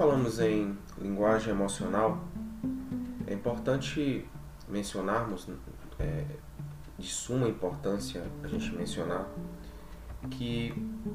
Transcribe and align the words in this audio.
falamos 0.00 0.40
em 0.40 0.78
linguagem 0.96 1.52
emocional, 1.52 2.24
é 3.26 3.34
importante 3.34 4.26
mencionarmos, 4.66 5.46
é, 5.98 6.24
de 6.98 7.06
suma 7.06 7.46
importância 7.46 8.24
a 8.42 8.48
gente 8.48 8.74
mencionar, 8.74 9.28
que 10.30 10.72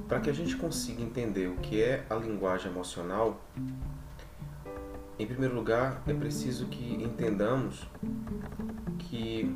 para 0.07 0.19
que 0.19 0.29
a 0.29 0.33
gente 0.33 0.55
consiga 0.55 1.01
entender 1.01 1.47
o 1.47 1.55
que 1.55 1.81
é 1.81 2.05
a 2.07 2.13
linguagem 2.13 2.71
emocional, 2.71 3.41
em 5.17 5.25
primeiro 5.25 5.55
lugar 5.55 6.03
é 6.05 6.13
preciso 6.13 6.67
que 6.67 6.93
entendamos 7.03 7.89
que 8.99 9.51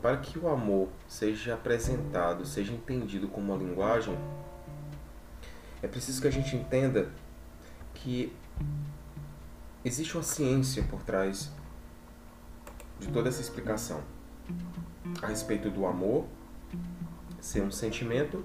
para 0.00 0.16
que 0.18 0.38
o 0.38 0.48
amor 0.48 0.90
seja 1.08 1.54
apresentado, 1.54 2.46
seja 2.46 2.72
entendido 2.72 3.26
como 3.26 3.52
uma 3.52 3.60
linguagem, 3.60 4.16
é 5.82 5.88
preciso 5.88 6.22
que 6.22 6.28
a 6.28 6.32
gente 6.32 6.54
entenda 6.54 7.10
que 8.02 8.32
existe 9.84 10.16
uma 10.16 10.22
ciência 10.22 10.82
por 10.84 11.02
trás 11.02 11.50
de 12.98 13.08
toda 13.08 13.28
essa 13.28 13.40
explicação 13.40 14.02
a 15.22 15.26
respeito 15.26 15.70
do 15.70 15.86
amor 15.86 16.26
ser 17.40 17.62
um 17.62 17.70
sentimento 17.70 18.44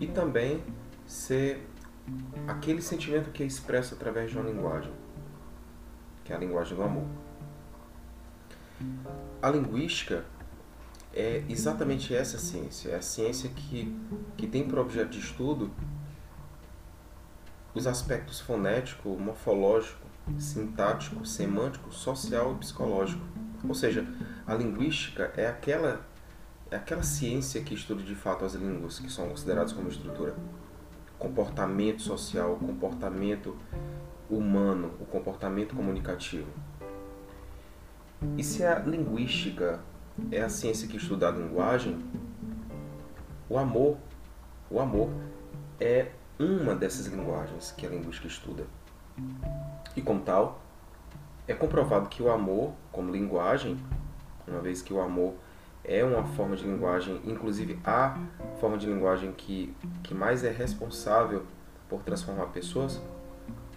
e 0.00 0.06
também 0.06 0.62
ser 1.06 1.66
aquele 2.46 2.82
sentimento 2.82 3.30
que 3.30 3.42
é 3.42 3.46
expresso 3.46 3.94
através 3.94 4.30
de 4.30 4.38
uma 4.38 4.48
linguagem, 4.48 4.92
que 6.24 6.32
é 6.32 6.36
a 6.36 6.38
linguagem 6.38 6.76
do 6.76 6.82
amor. 6.82 7.06
A 9.42 9.50
linguística 9.50 10.24
é 11.12 11.44
exatamente 11.48 12.14
essa 12.14 12.38
ciência, 12.38 12.90
é 12.90 12.96
a 12.96 13.02
ciência 13.02 13.50
que, 13.50 13.96
que 14.36 14.46
tem 14.46 14.66
por 14.66 14.78
objeto 14.78 15.10
de 15.10 15.18
estudo 15.18 15.70
os 17.74 17.86
aspectos 17.86 18.40
fonético, 18.40 19.10
morfológico, 19.10 20.06
sintático, 20.38 21.24
semântico, 21.24 21.92
social 21.92 22.52
e 22.54 22.58
psicológico. 22.58 23.24
Ou 23.66 23.74
seja, 23.74 24.06
a 24.46 24.54
linguística 24.54 25.32
é 25.36 25.46
aquela 25.46 26.08
é 26.70 26.76
aquela 26.76 27.02
ciência 27.02 27.62
que 27.62 27.74
estuda 27.74 28.00
de 28.02 28.14
fato 28.14 28.44
as 28.44 28.54
línguas 28.54 29.00
que 29.00 29.10
são 29.10 29.28
consideradas 29.28 29.72
como 29.72 29.88
estrutura. 29.88 30.36
Comportamento 31.18 32.00
social, 32.00 32.56
comportamento 32.56 33.56
humano, 34.30 34.92
o 35.00 35.04
comportamento 35.04 35.74
comunicativo. 35.74 36.46
E 38.38 38.44
se 38.44 38.64
a 38.64 38.78
linguística 38.78 39.80
é 40.30 40.40
a 40.42 40.48
ciência 40.48 40.86
que 40.86 40.96
estuda 40.96 41.28
a 41.28 41.32
linguagem, 41.32 41.98
o 43.48 43.58
amor, 43.58 43.96
o 44.70 44.78
amor 44.78 45.10
é 45.80 46.12
uma 46.40 46.74
dessas 46.74 47.06
linguagens 47.06 47.72
que 47.76 47.86
a 47.86 47.90
linguística 47.90 48.26
estuda. 48.26 48.66
E 49.94 50.00
como 50.00 50.20
tal, 50.20 50.62
é 51.46 51.52
comprovado 51.52 52.08
que 52.08 52.22
o 52.22 52.30
amor, 52.30 52.72
como 52.90 53.12
linguagem, 53.12 53.78
uma 54.48 54.60
vez 54.60 54.80
que 54.80 54.94
o 54.94 55.00
amor 55.00 55.34
é 55.84 56.02
uma 56.02 56.24
forma 56.24 56.56
de 56.56 56.64
linguagem, 56.64 57.20
inclusive 57.24 57.78
a 57.84 58.16
forma 58.58 58.78
de 58.78 58.86
linguagem 58.86 59.32
que, 59.32 59.74
que 60.02 60.14
mais 60.14 60.42
é 60.42 60.50
responsável 60.50 61.44
por 61.88 62.02
transformar 62.02 62.46
pessoas, 62.46 63.00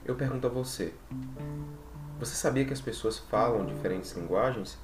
eu 0.05 0.15
pergunto 0.15 0.47
a 0.47 0.49
você: 0.49 0.93
você 2.17 2.35
sabia 2.35 2.63
que 2.63 2.71
as 2.71 2.81
pessoas 2.81 3.17
falam 3.17 3.65
diferentes 3.65 4.13
linguagens? 4.13 4.77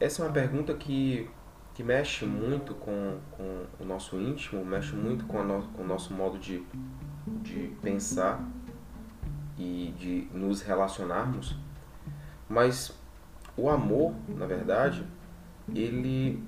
Essa 0.00 0.22
é 0.22 0.26
uma 0.26 0.32
pergunta 0.32 0.72
que, 0.72 1.28
que 1.74 1.82
mexe 1.82 2.24
muito 2.24 2.72
com, 2.74 3.18
com 3.32 3.66
o 3.80 3.84
nosso 3.84 4.18
íntimo, 4.18 4.64
mexe 4.64 4.94
muito 4.94 5.26
com, 5.26 5.42
no, 5.42 5.62
com 5.68 5.82
o 5.82 5.86
nosso 5.86 6.14
modo 6.14 6.38
de, 6.38 6.64
de 7.42 7.76
pensar 7.82 8.40
e 9.58 9.92
de 9.98 10.28
nos 10.32 10.62
relacionarmos. 10.62 11.56
Mas 12.48 12.96
o 13.56 13.68
amor, 13.68 14.14
na 14.28 14.46
verdade, 14.46 15.04
ele, 15.74 16.40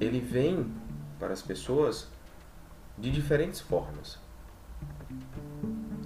ele 0.00 0.20
vem 0.20 0.72
para 1.18 1.34
as 1.34 1.42
pessoas 1.42 2.08
de 2.96 3.10
diferentes 3.10 3.60
formas. 3.60 4.18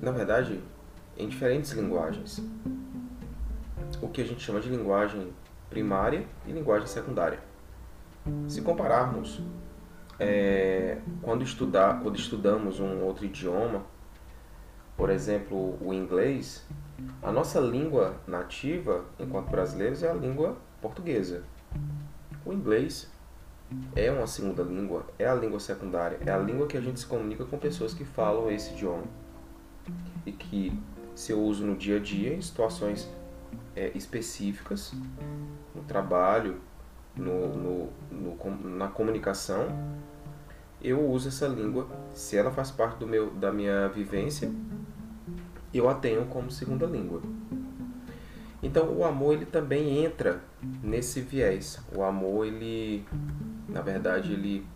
Na 0.02 0.10
verdade, 0.10 0.60
em 1.16 1.28
diferentes 1.28 1.70
linguagens. 1.70 2.42
O 4.02 4.08
que 4.08 4.20
a 4.20 4.24
gente 4.24 4.42
chama 4.42 4.60
de 4.60 4.68
linguagem 4.68 5.32
primária 5.70 6.26
e 6.46 6.52
linguagem 6.52 6.88
secundária. 6.88 7.53
Se 8.48 8.62
compararmos, 8.62 9.42
é, 10.18 10.98
quando, 11.22 11.42
estudar, 11.42 12.00
quando 12.00 12.16
estudamos 12.16 12.80
um 12.80 13.02
outro 13.02 13.24
idioma, 13.24 13.82
por 14.96 15.10
exemplo, 15.10 15.76
o 15.80 15.92
inglês, 15.92 16.66
a 17.22 17.32
nossa 17.32 17.60
língua 17.60 18.14
nativa, 18.26 19.04
enquanto 19.18 19.50
brasileiros, 19.50 20.02
é 20.02 20.10
a 20.10 20.14
língua 20.14 20.56
portuguesa. 20.80 21.42
O 22.44 22.52
inglês 22.52 23.10
é 23.96 24.10
uma 24.10 24.26
segunda 24.26 24.62
língua, 24.62 25.06
é 25.18 25.26
a 25.26 25.34
língua 25.34 25.58
secundária, 25.58 26.18
é 26.24 26.30
a 26.30 26.38
língua 26.38 26.66
que 26.66 26.76
a 26.76 26.80
gente 26.80 27.00
se 27.00 27.06
comunica 27.06 27.44
com 27.44 27.58
pessoas 27.58 27.92
que 27.92 28.04
falam 28.04 28.50
esse 28.50 28.72
idioma 28.72 29.04
e 30.24 30.32
que 30.32 30.78
se 31.14 31.32
eu 31.32 31.40
uso 31.42 31.64
no 31.64 31.76
dia 31.76 31.96
a 31.96 32.00
dia 32.00 32.34
em 32.34 32.40
situações 32.40 33.10
é, 33.74 33.90
específicas, 33.94 34.92
no 35.74 35.82
trabalho, 35.82 36.60
no, 37.16 37.48
no, 37.56 37.88
no, 38.10 38.68
na 38.76 38.88
comunicação, 38.88 39.68
eu 40.82 41.00
uso 41.08 41.28
essa 41.28 41.46
língua. 41.46 41.88
Se 42.12 42.36
ela 42.36 42.50
faz 42.50 42.70
parte 42.70 42.98
do 42.98 43.06
meu, 43.06 43.30
da 43.30 43.52
minha 43.52 43.88
vivência, 43.88 44.50
eu 45.72 45.88
a 45.88 45.94
tenho 45.94 46.26
como 46.26 46.50
segunda 46.50 46.86
língua. 46.86 47.22
Então 48.62 48.92
o 48.96 49.04
amor 49.04 49.34
ele 49.34 49.46
também 49.46 50.04
entra 50.04 50.40
nesse 50.82 51.20
viés. 51.20 51.80
O 51.94 52.02
amor 52.02 52.46
ele, 52.46 53.04
na 53.68 53.82
verdade, 53.82 54.32
ele, 54.32 54.66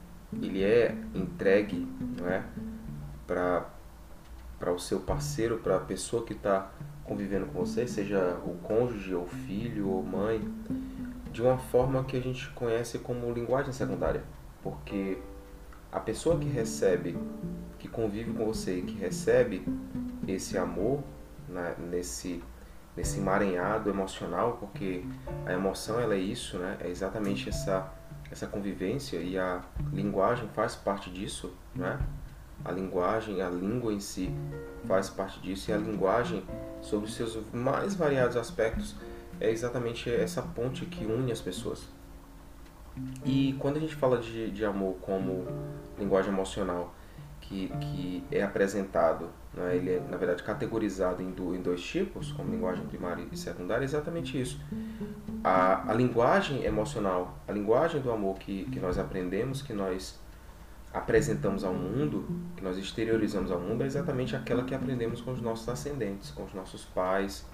ele 0.42 0.62
é 0.62 0.94
entregue, 1.14 1.86
não 2.18 2.28
é, 2.28 2.44
para 3.26 3.66
para 4.58 4.72
o 4.72 4.78
seu 4.78 4.98
parceiro, 4.98 5.58
para 5.58 5.76
a 5.76 5.80
pessoa 5.80 6.24
que 6.24 6.32
está 6.32 6.68
convivendo 7.04 7.46
com 7.46 7.60
você, 7.60 7.86
seja 7.86 8.40
o 8.44 8.56
cônjuge, 8.56 9.14
ou 9.14 9.24
filho, 9.24 9.88
ou 9.88 10.02
mãe, 10.02 10.42
de 11.32 11.42
uma 11.42 11.58
forma 11.58 12.04
que 12.04 12.16
a 12.16 12.20
gente 12.20 12.48
conhece 12.50 12.98
como 12.98 13.32
linguagem 13.32 13.72
secundária, 13.72 14.22
porque 14.62 15.18
a 15.90 16.00
pessoa 16.00 16.38
que 16.38 16.48
recebe, 16.48 17.16
que 17.78 17.88
convive 17.88 18.32
com 18.32 18.44
você 18.44 18.78
e 18.78 18.82
que 18.82 18.98
recebe 18.98 19.64
esse 20.26 20.58
amor 20.58 21.02
né, 21.48 21.74
nesse 21.78 22.42
nesse 22.96 23.20
emaranhado 23.20 23.88
emocional, 23.88 24.56
porque 24.58 25.04
a 25.46 25.52
emoção 25.52 26.00
ela 26.00 26.14
é 26.14 26.18
isso, 26.18 26.58
né? 26.58 26.76
É 26.80 26.88
exatamente 26.88 27.48
essa 27.48 27.92
essa 28.30 28.46
convivência 28.46 29.18
e 29.18 29.38
a 29.38 29.62
linguagem 29.92 30.48
faz 30.48 30.74
parte 30.74 31.08
disso, 31.08 31.54
né? 31.74 31.98
A 32.64 32.72
linguagem, 32.72 33.40
a 33.40 33.48
língua 33.48 33.92
em 33.92 34.00
si 34.00 34.34
faz 34.84 35.08
parte 35.08 35.40
disso 35.40 35.70
e 35.70 35.74
a 35.74 35.76
linguagem 35.76 36.44
sobre 36.82 37.06
os 37.06 37.14
seus 37.14 37.38
mais 37.52 37.94
variados 37.94 38.36
aspectos 38.36 38.96
é 39.40 39.50
exatamente 39.50 40.10
essa 40.10 40.42
ponte 40.42 40.86
que 40.86 41.04
une 41.04 41.32
as 41.32 41.40
pessoas. 41.40 41.88
E 43.24 43.54
quando 43.58 43.76
a 43.76 43.80
gente 43.80 43.94
fala 43.94 44.18
de, 44.18 44.50
de 44.50 44.64
amor 44.64 44.96
como 45.00 45.46
linguagem 45.98 46.32
emocional, 46.32 46.94
que, 47.40 47.68
que 47.80 48.24
é 48.30 48.42
apresentado, 48.42 49.30
né, 49.54 49.76
ele 49.76 49.92
é, 49.92 50.00
na 50.00 50.16
verdade, 50.16 50.42
categorizado 50.42 51.22
em, 51.22 51.30
do, 51.30 51.54
em 51.54 51.62
dois 51.62 51.80
tipos, 51.82 52.30
como 52.32 52.50
linguagem 52.50 52.84
primária 52.86 53.26
e 53.30 53.36
secundária, 53.36 53.84
é 53.84 53.86
exatamente 53.86 54.38
isso. 54.38 54.60
A, 55.42 55.90
a 55.90 55.94
linguagem 55.94 56.64
emocional, 56.64 57.38
a 57.48 57.52
linguagem 57.52 58.00
do 58.02 58.10
amor 58.10 58.38
que, 58.38 58.64
que 58.64 58.78
nós 58.78 58.98
aprendemos, 58.98 59.62
que 59.62 59.72
nós 59.72 60.18
apresentamos 60.92 61.64
ao 61.64 61.72
mundo, 61.72 62.26
que 62.56 62.62
nós 62.62 62.76
exteriorizamos 62.76 63.50
ao 63.50 63.60
mundo, 63.60 63.82
é 63.82 63.86
exatamente 63.86 64.36
aquela 64.36 64.64
que 64.64 64.74
aprendemos 64.74 65.20
com 65.20 65.32
os 65.32 65.40
nossos 65.40 65.68
ascendentes, 65.68 66.30
com 66.30 66.44
os 66.44 66.52
nossos 66.52 66.84
pais, 66.84 67.46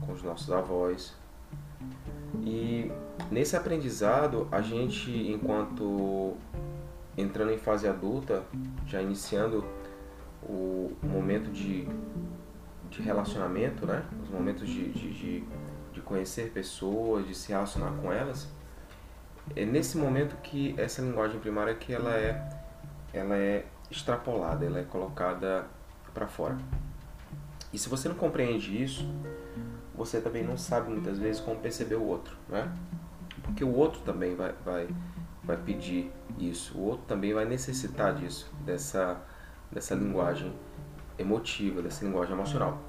com 0.00 0.12
os 0.12 0.22
nossos 0.22 0.50
avós. 0.52 1.14
E 2.42 2.90
nesse 3.30 3.56
aprendizado, 3.56 4.48
a 4.50 4.60
gente, 4.60 5.10
enquanto 5.10 6.36
entrando 7.16 7.52
em 7.52 7.58
fase 7.58 7.86
adulta, 7.86 8.42
já 8.86 9.02
iniciando 9.02 9.64
o 10.42 10.92
momento 11.02 11.50
de, 11.50 11.86
de 12.90 13.02
relacionamento, 13.02 13.86
né? 13.86 14.04
os 14.22 14.30
momentos 14.30 14.68
de, 14.68 14.90
de, 14.90 15.44
de, 15.92 16.00
conhecer 16.00 16.50
pessoas, 16.50 17.24
de 17.26 17.34
se 17.36 17.52
relacionar 17.52 17.92
com 18.02 18.12
elas, 18.12 18.48
é 19.54 19.64
nesse 19.64 19.96
momento 19.96 20.34
que 20.42 20.74
essa 20.76 21.00
linguagem 21.02 21.38
primária 21.38 21.72
que 21.74 21.92
ela 21.92 22.16
é, 22.16 22.50
ela 23.12 23.36
é 23.36 23.66
extrapolada, 23.88 24.64
ela 24.64 24.80
é 24.80 24.82
colocada 24.82 25.66
para 26.12 26.26
fora. 26.26 26.56
E 27.72 27.78
se 27.78 27.88
você 27.88 28.08
não 28.08 28.16
compreende 28.16 28.82
isso, 28.82 29.08
você 30.00 30.18
também 30.18 30.42
não 30.42 30.56
sabe 30.56 30.90
muitas 30.90 31.18
vezes 31.18 31.42
como 31.42 31.60
perceber 31.60 31.96
o 31.96 32.04
outro, 32.04 32.34
né? 32.48 32.72
Porque 33.42 33.62
o 33.62 33.74
outro 33.74 34.00
também 34.00 34.34
vai, 34.34 34.54
vai, 34.64 34.88
vai 35.44 35.58
pedir 35.58 36.10
isso, 36.38 36.78
o 36.78 36.86
outro 36.86 37.04
também 37.06 37.34
vai 37.34 37.44
necessitar 37.44 38.14
disso, 38.14 38.50
dessa, 38.64 39.20
dessa 39.70 39.94
linguagem 39.94 40.54
emotiva, 41.18 41.82
dessa 41.82 42.02
linguagem 42.02 42.32
emocional. 42.32 42.80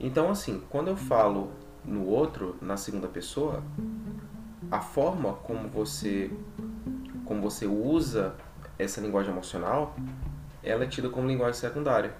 Então, 0.00 0.32
assim, 0.32 0.60
quando 0.68 0.88
eu 0.88 0.96
falo 0.96 1.52
no 1.84 2.04
outro, 2.04 2.56
na 2.60 2.76
segunda 2.76 3.06
pessoa, 3.06 3.62
a 4.68 4.80
forma 4.80 5.34
como 5.34 5.68
você 5.68 6.28
como 7.24 7.40
você 7.40 7.66
usa 7.66 8.34
essa 8.76 9.00
linguagem 9.00 9.30
emocional, 9.30 9.94
ela 10.60 10.82
é 10.82 10.88
tida 10.88 11.08
como 11.08 11.28
linguagem 11.28 11.54
secundária. 11.54 12.14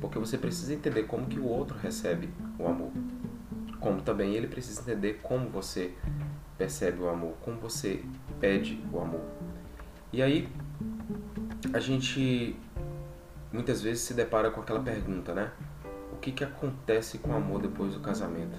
Porque 0.00 0.18
você 0.18 0.38
precisa 0.38 0.74
entender 0.74 1.04
como 1.04 1.26
que 1.26 1.40
o 1.40 1.46
outro 1.46 1.76
recebe 1.78 2.28
o 2.56 2.68
amor. 2.68 2.92
Como 3.82 4.00
também 4.00 4.34
ele 4.34 4.46
precisa 4.46 4.80
entender 4.80 5.20
como 5.22 5.48
você 5.50 5.92
percebe 6.56 7.00
o 7.00 7.08
amor, 7.08 7.34
como 7.42 7.58
você 7.58 8.04
pede 8.40 8.80
o 8.92 9.00
amor. 9.00 9.24
E 10.12 10.22
aí 10.22 10.48
a 11.72 11.80
gente 11.80 12.56
muitas 13.52 13.82
vezes 13.82 14.04
se 14.04 14.14
depara 14.14 14.50
com 14.52 14.60
aquela 14.60 14.80
pergunta, 14.80 15.34
né? 15.34 15.50
O 16.12 16.16
que, 16.16 16.30
que 16.30 16.44
acontece 16.44 17.18
com 17.18 17.30
o 17.30 17.34
amor 17.34 17.60
depois 17.60 17.94
do 17.94 18.00
casamento? 18.00 18.56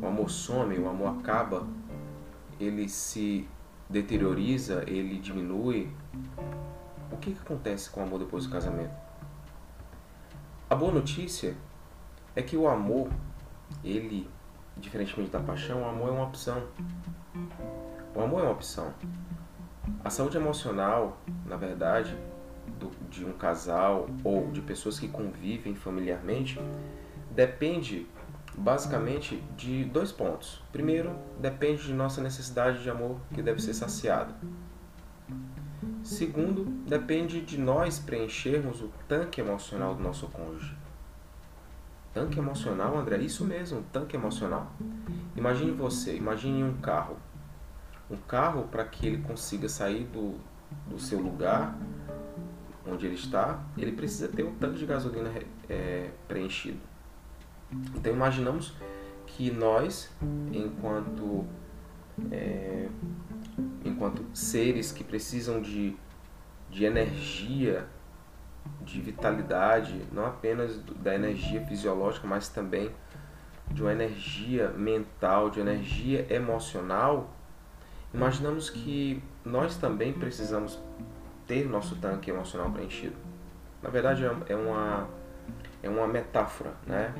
O 0.00 0.06
amor 0.06 0.30
some, 0.30 0.78
o 0.78 0.88
amor 0.88 1.18
acaba, 1.18 1.66
ele 2.60 2.88
se 2.88 3.48
deterioriza, 3.90 4.84
ele 4.86 5.18
diminui. 5.18 5.90
O 7.10 7.16
que, 7.16 7.32
que 7.32 7.40
acontece 7.40 7.90
com 7.90 8.00
o 8.00 8.04
amor 8.04 8.20
depois 8.20 8.44
do 8.44 8.52
casamento? 8.52 8.94
A 10.70 10.74
boa 10.74 10.92
notícia 10.92 11.56
é 12.36 12.42
que 12.42 12.56
o 12.56 12.68
amor, 12.68 13.08
ele, 13.84 14.28
diferentemente 14.76 15.30
da 15.30 15.40
paixão, 15.40 15.82
o 15.82 15.84
amor 15.86 16.08
é 16.08 16.12
uma 16.12 16.24
opção. 16.24 16.62
O 18.14 18.20
amor 18.20 18.40
é 18.40 18.42
uma 18.44 18.52
opção. 18.52 18.92
A 20.04 20.10
saúde 20.10 20.36
emocional, 20.36 21.18
na 21.46 21.56
verdade, 21.56 22.16
do, 22.78 22.90
de 23.08 23.24
um 23.24 23.32
casal 23.32 24.08
ou 24.22 24.50
de 24.50 24.60
pessoas 24.60 24.98
que 24.98 25.08
convivem 25.08 25.74
familiarmente, 25.74 26.60
depende 27.30 28.06
basicamente 28.56 29.42
de 29.56 29.84
dois 29.84 30.10
pontos. 30.10 30.62
Primeiro, 30.72 31.14
depende 31.40 31.84
de 31.84 31.92
nossa 31.92 32.20
necessidade 32.20 32.82
de 32.82 32.90
amor 32.90 33.20
que 33.32 33.40
deve 33.40 33.62
ser 33.62 33.74
saciada. 33.74 34.34
Segundo, 36.02 36.64
depende 36.64 37.40
de 37.40 37.58
nós 37.58 37.98
preenchermos 37.98 38.80
o 38.80 38.90
tanque 39.06 39.40
emocional 39.40 39.94
do 39.94 40.02
nosso 40.02 40.26
cônjuge. 40.28 40.74
Tanque 42.18 42.40
emocional, 42.40 42.98
André? 42.98 43.18
Isso 43.18 43.44
mesmo, 43.44 43.84
tanque 43.92 44.16
emocional. 44.16 44.72
Imagine 45.36 45.70
você, 45.70 46.16
imagine 46.16 46.64
um 46.64 46.76
carro. 46.78 47.16
Um 48.10 48.16
carro 48.16 48.64
para 48.64 48.84
que 48.84 49.06
ele 49.06 49.18
consiga 49.18 49.68
sair 49.68 50.02
do, 50.06 50.34
do 50.88 50.98
seu 50.98 51.20
lugar 51.20 51.78
onde 52.84 53.06
ele 53.06 53.14
está, 53.14 53.62
ele 53.76 53.92
precisa 53.92 54.26
ter 54.26 54.42
o 54.42 54.50
tanque 54.50 54.80
de 54.80 54.86
gasolina 54.86 55.30
é, 55.68 56.10
preenchido. 56.26 56.80
Então 57.94 58.12
imaginamos 58.12 58.74
que 59.24 59.52
nós, 59.52 60.10
enquanto 60.52 61.46
é, 62.32 62.88
enquanto 63.84 64.24
seres 64.34 64.90
que 64.90 65.04
precisam 65.04 65.62
de, 65.62 65.94
de 66.68 66.84
energia, 66.84 67.86
de 68.82 69.00
vitalidade, 69.00 70.02
não 70.12 70.26
apenas 70.26 70.78
da 70.96 71.14
energia 71.14 71.64
fisiológica, 71.64 72.26
mas 72.26 72.48
também 72.48 72.90
de 73.70 73.82
uma 73.82 73.92
energia 73.92 74.70
mental, 74.70 75.50
de 75.50 75.60
energia 75.60 76.26
emocional, 76.32 77.30
imaginamos 78.12 78.70
que 78.70 79.22
nós 79.44 79.76
também 79.76 80.12
precisamos 80.12 80.78
ter 81.46 81.68
nosso 81.68 81.96
tanque 81.96 82.30
emocional 82.30 82.70
preenchido. 82.70 83.16
Na 83.82 83.90
verdade, 83.90 84.24
é, 84.24 84.36
é 84.48 84.56
uma, 84.56 85.08
é 85.82 85.88
uma 85.88 86.06
metáfora, 86.06 86.72
né? 86.86 87.14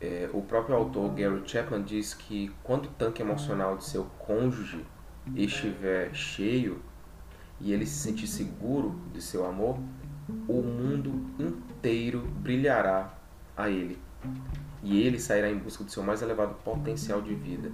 É, 0.00 0.28
o 0.32 0.42
próprio 0.42 0.76
autor 0.76 1.14
Gary 1.14 1.42
Chapman 1.46 1.82
diz 1.82 2.12
que 2.12 2.52
quando 2.62 2.86
o 2.86 2.90
tanque 2.90 3.22
emocional 3.22 3.76
de 3.76 3.84
seu 3.84 4.04
cônjuge 4.18 4.84
estiver 5.34 6.14
cheio 6.14 6.82
e 7.60 7.72
ele 7.72 7.86
se 7.86 7.98
sentir 7.98 8.26
seguro 8.26 9.00
de 9.12 9.22
seu 9.22 9.46
amor, 9.46 9.78
o 10.48 10.62
mundo 10.62 11.24
inteiro 11.38 12.20
brilhará 12.20 13.12
a 13.56 13.68
ele. 13.68 13.98
E 14.82 15.00
ele 15.00 15.18
sairá 15.18 15.50
em 15.50 15.58
busca 15.58 15.84
do 15.84 15.90
seu 15.90 16.02
mais 16.02 16.22
elevado 16.22 16.54
potencial 16.62 17.22
de 17.22 17.34
vida. 17.34 17.70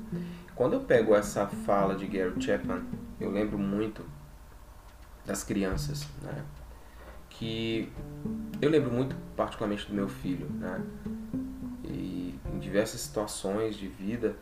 Quando 0.55 0.75
eu 0.75 0.81
pego 0.81 1.15
essa 1.15 1.47
fala 1.47 1.95
de 1.95 2.07
Gary 2.07 2.41
Chapman, 2.41 2.83
eu 3.21 3.31
lembro 3.31 3.59
muito 3.59 4.05
das 5.25 5.43
crianças, 5.43 6.07
né? 6.23 6.45
Que 7.29 7.91
eu 8.61 8.71
lembro 8.71 8.93
muito 8.93 9.17
particularmente 9.37 9.87
do 9.87 9.95
meu 9.95 10.09
filho, 10.09 10.49
né? 10.59 10.81
E 11.85 12.39
em 12.53 12.59
diversas 12.59 13.01
situações 13.01 13.77
de 13.77 13.89
vida, 13.89 14.37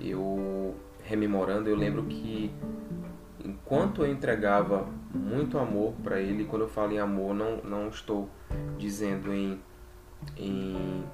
eu 0.00 0.74
rememorando, 1.02 1.68
eu 1.68 1.76
lembro 1.76 2.04
que 2.04 2.50
enquanto 3.42 4.02
eu 4.02 4.10
entregava 4.10 4.86
muito 5.12 5.58
amor 5.58 5.94
para 6.02 6.20
ele, 6.20 6.44
quando 6.44 6.62
eu 6.62 6.68
falo 6.68 6.92
em 6.92 6.98
amor, 6.98 7.34
não, 7.34 7.56
não 7.58 7.88
estou 7.88 8.28
dizendo 8.78 9.32
em, 9.32 9.60
em, 10.36 11.04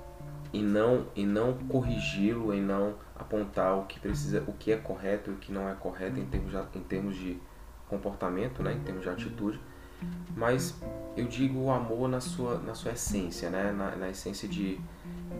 em 0.52 0.62
não, 0.62 1.06
em 1.14 1.26
não 1.26 1.54
corrigi-lo, 1.68 2.52
em 2.52 2.60
não 2.60 2.94
apontar 3.16 3.78
o 3.78 3.84
que 3.84 4.00
precisa, 4.00 4.42
o 4.46 4.52
que 4.52 4.72
é 4.72 4.76
correto 4.76 5.30
e 5.30 5.34
o 5.34 5.36
que 5.36 5.52
não 5.52 5.68
é 5.68 5.74
correto 5.74 6.18
em 6.18 6.26
termos 6.26 6.50
de, 6.50 6.78
em 6.78 6.82
termos 6.82 7.16
de 7.16 7.38
comportamento, 7.88 8.62
né, 8.62 8.72
em 8.72 8.80
termos 8.80 9.02
de 9.02 9.08
atitude, 9.08 9.60
mas 10.36 10.80
eu 11.16 11.26
digo 11.26 11.58
o 11.58 11.70
amor 11.70 12.08
na 12.08 12.20
sua, 12.20 12.58
na 12.58 12.74
sua 12.74 12.92
essência, 12.92 13.50
né, 13.50 13.72
na, 13.72 13.96
na 13.96 14.08
essência 14.08 14.48
de, 14.48 14.80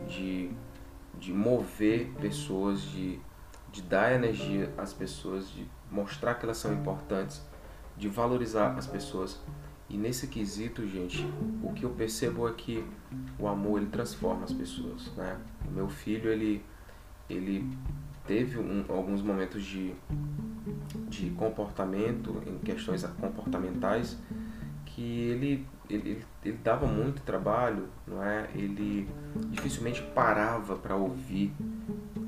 de, 0.09 0.50
de 1.19 1.32
mover 1.32 2.11
pessoas, 2.21 2.82
de, 2.82 3.19
de 3.73 3.82
dar 3.82 4.12
energia 4.12 4.73
às 4.77 4.93
pessoas, 4.93 5.49
de 5.49 5.67
mostrar 5.90 6.34
que 6.34 6.44
elas 6.44 6.56
são 6.56 6.72
importantes, 6.72 7.42
de 7.96 8.08
valorizar 8.08 8.76
as 8.78 8.87
pessoas. 8.87 9.40
E 9.88 9.96
nesse 9.96 10.28
quesito, 10.28 10.87
gente, 10.87 11.26
o 11.62 11.72
que 11.72 11.84
eu 11.84 11.90
percebo 11.90 12.48
é 12.48 12.52
que 12.52 12.84
o 13.38 13.48
amor 13.48 13.81
ele 13.81 13.90
transforma 13.90 14.44
as 14.44 14.52
pessoas, 14.52 15.12
né? 15.16 15.37
O 15.66 15.70
meu 15.70 15.88
filho 15.88 16.31
ele 16.31 16.64
ele 17.28 17.69
teve 18.26 18.58
um, 18.58 18.84
alguns 18.88 19.22
momentos 19.22 19.64
de 19.64 19.94
de 21.08 21.31
comportamento 21.31 22.41
em 22.46 22.58
questões 22.58 23.03
comportamentais 23.20 24.17
que 24.86 25.03
ele 25.03 25.67
ele, 25.88 26.24
ele 26.44 26.58
dava 26.62 26.86
muito 26.86 27.22
trabalho, 27.22 27.88
não 28.06 28.22
é? 28.22 28.48
Ele 28.55 29.08
dificilmente 29.50 30.03
parava 30.15 30.76
para 30.76 30.94
ouvir. 30.94 31.53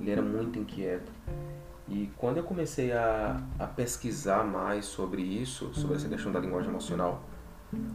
Ele 0.01 0.11
era 0.11 0.21
muito 0.21 0.59
inquieto. 0.59 1.13
E 1.89 2.11
quando 2.17 2.39
eu 2.39 2.45
comecei 2.45 2.93
a, 2.93 3.41
a 3.59 3.67
pesquisar 3.67 4.45
mais 4.45 4.85
sobre 4.85 5.23
isso, 5.23 5.75
sobre 5.75 5.97
essa 5.97 6.09
questão 6.09 6.31
da 6.31 6.41
linguagem 6.41 6.71
emocional, 6.71 7.23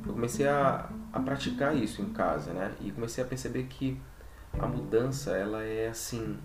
eu 0.06 0.14
comecei 0.14 0.48
a, 0.48 0.90
a 1.14 1.20
praticar 1.20 1.76
isso 1.76 2.02
em 2.02 2.10
casa, 2.12 2.52
né? 2.52 2.74
E 2.82 2.92
comecei 2.92 3.24
a 3.24 3.28
perceber 3.28 3.64
que 3.64 4.00
a 4.60 4.66
mudança, 4.66 5.32
ela 5.32 5.64
é 5.64 5.88
assim, 5.88 6.38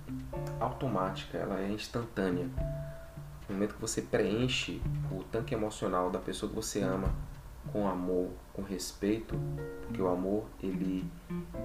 automática, 0.61 1.39
ela 1.39 1.61
é 1.61 1.71
instantânea. 1.71 2.49
No 3.49 3.55
momento 3.55 3.75
que 3.75 3.81
você 3.81 4.03
preenche 4.03 4.81
o 5.11 5.23
tanque 5.25 5.55
emocional 5.55 6.11
da 6.11 6.19
pessoa 6.19 6.49
que 6.49 6.55
você 6.55 6.81
ama 6.83 7.13
com 7.73 7.89
amor, 7.89 8.31
com 8.53 8.63
respeito, 8.63 9.35
porque 9.87 10.01
o 10.01 10.09
amor, 10.09 10.45
ele, 10.63 11.05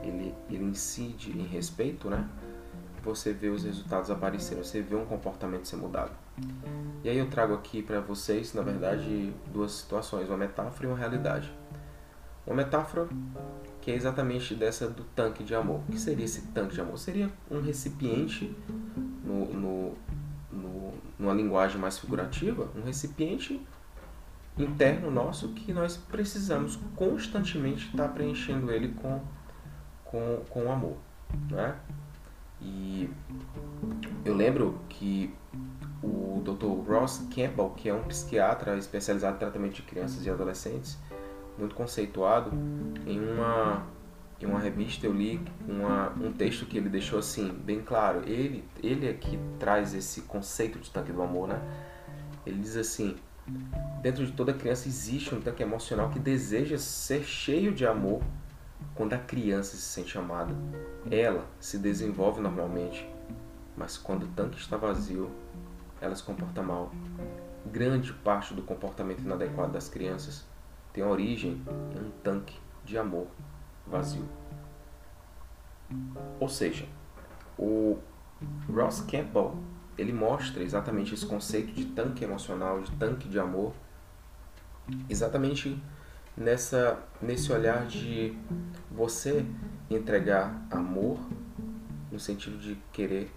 ele, 0.04 0.34
ele 0.50 0.64
incide 0.64 1.32
em 1.32 1.46
respeito, 1.46 2.10
né? 2.10 2.28
Você 3.04 3.34
vê 3.34 3.50
os 3.50 3.64
resultados 3.64 4.10
aparecerem, 4.10 4.64
você 4.64 4.82
vê 4.82 4.96
um 4.96 5.06
comportamento 5.06 5.68
ser 5.68 5.78
mudado. 5.78 6.12
E 7.04 7.10
aí 7.10 7.18
eu 7.18 7.30
trago 7.30 7.54
aqui 7.54 7.82
para 7.82 8.00
vocês, 8.00 8.54
na 8.54 8.62
verdade, 8.62 9.34
duas 9.52 9.72
situações, 9.72 10.28
uma 10.30 10.38
metáfora 10.38 10.88
e 10.88 10.90
uma 10.90 10.98
realidade. 10.98 11.52
Uma 12.46 12.56
metáfora 12.56 13.08
que 13.82 13.92
é 13.92 13.96
exatamente 13.96 14.56
dessa 14.56 14.90
do 14.90 15.04
tanque 15.04 15.44
de 15.44 15.54
amor. 15.54 15.82
O 15.88 15.92
que 15.92 16.00
seria 16.00 16.26
esse 16.26 16.42
tanque 16.48 16.76
de 16.76 16.82
amor? 16.82 16.98
Seria 16.98 17.30
um 17.50 17.62
recipiente, 17.62 18.56
no, 19.24 19.46
no, 19.54 19.96
no, 20.52 20.94
numa 21.18 21.34
linguagem 21.34 21.80
mais 21.80 21.98
figurativa, 21.98 22.70
um 22.76 22.84
recipiente 22.84 23.66
interno 24.58 25.12
nosso 25.12 25.50
que 25.50 25.72
nós 25.72 25.98
precisamos 25.98 26.78
constantemente 26.96 27.88
estar 27.88 28.08
preenchendo 28.10 28.72
ele 28.72 28.90
com, 29.02 29.22
com, 30.04 30.44
com 30.50 30.72
amor. 30.72 30.98
Né? 31.50 31.76
E 32.62 33.10
eu 34.26 34.36
lembro 34.36 34.80
que 34.90 35.34
o 36.02 36.42
Dr. 36.44 36.92
Ross 36.92 37.28
Campbell, 37.34 37.70
que 37.76 37.90
é 37.90 37.94
um 37.94 38.04
psiquiatra 38.04 38.78
especializado 38.78 39.36
em 39.36 39.40
tratamento 39.40 39.76
de 39.76 39.82
crianças 39.84 40.26
e 40.26 40.30
adolescentes, 40.30 40.98
muito 41.58 41.76
conceituado, 41.76 42.52
em 43.06 43.20
uma, 43.20 43.84
em 44.40 44.46
uma 44.46 44.60
revista 44.60 45.06
eu 45.06 45.14
li 45.14 45.42
uma, 45.68 46.10
um 46.12 46.32
texto 46.32 46.66
que 46.66 46.78
ele 46.78 46.90
deixou 46.90 47.20
assim, 47.20 47.52
bem 47.52 47.82
claro. 47.82 48.22
Ele, 48.28 48.64
ele 48.82 49.08
é 49.08 49.14
que 49.14 49.40
traz 49.60 49.94
esse 49.94 50.22
conceito 50.22 50.80
de 50.80 50.90
tanque 50.90 51.12
do 51.12 51.22
amor, 51.22 51.48
né? 51.48 51.62
Ele 52.46 52.60
diz 52.60 52.78
assim: 52.78 53.16
dentro 54.02 54.26
de 54.26 54.32
toda 54.32 54.54
criança 54.54 54.88
existe 54.88 55.34
um 55.34 55.42
tanque 55.42 55.64
emocional 55.64 56.10
que 56.10 56.20
deseja 56.20 56.78
ser 56.78 57.24
cheio 57.24 57.74
de 57.74 57.86
amor 57.86 58.22
quando 58.98 59.14
a 59.14 59.20
criança 59.20 59.78
se 59.78 59.84
sente 59.84 60.18
amada, 60.18 60.56
ela 61.10 61.46
se 61.60 61.78
desenvolve 61.78 62.42
normalmente, 62.42 63.08
mas 63.78 63.96
quando 63.96 64.24
o 64.24 64.28
tanque 64.30 64.58
está 64.58 64.76
vazio, 64.76 65.30
ela 66.02 66.16
se 66.16 66.24
comporta 66.24 66.64
mal. 66.64 66.92
Grande 67.68 68.12
parte 68.12 68.56
do 68.56 68.64
comportamento 68.64 69.22
inadequado 69.22 69.72
das 69.72 69.88
crianças 69.88 70.44
tem 70.92 71.04
origem 71.04 71.62
em 71.96 72.00
um 72.00 72.12
tanque 72.24 72.60
de 72.84 72.98
amor 72.98 73.28
vazio. 73.86 74.28
Ou 76.40 76.50
seja, 76.50 76.88
o 77.58 78.00
Ross 78.68 79.02
Campbell 79.02 79.56
ele 79.96 80.12
mostra 80.12 80.64
exatamente 80.64 81.14
esse 81.14 81.26
conceito 81.26 81.72
de 81.72 81.86
tanque 81.86 82.24
emocional, 82.24 82.82
de 82.82 82.92
tanque 82.94 83.30
de 83.30 83.40
amor, 83.40 83.74
exatamente 85.08 85.80
nessa 86.38 87.00
nesse 87.22 87.52
olhar 87.52 87.88
de 87.88 88.38
você 88.92 89.44
entregar 89.90 90.66
amor 90.70 91.18
no 92.12 92.20
sentido 92.20 92.58
de 92.58 92.76
querer 92.94 93.32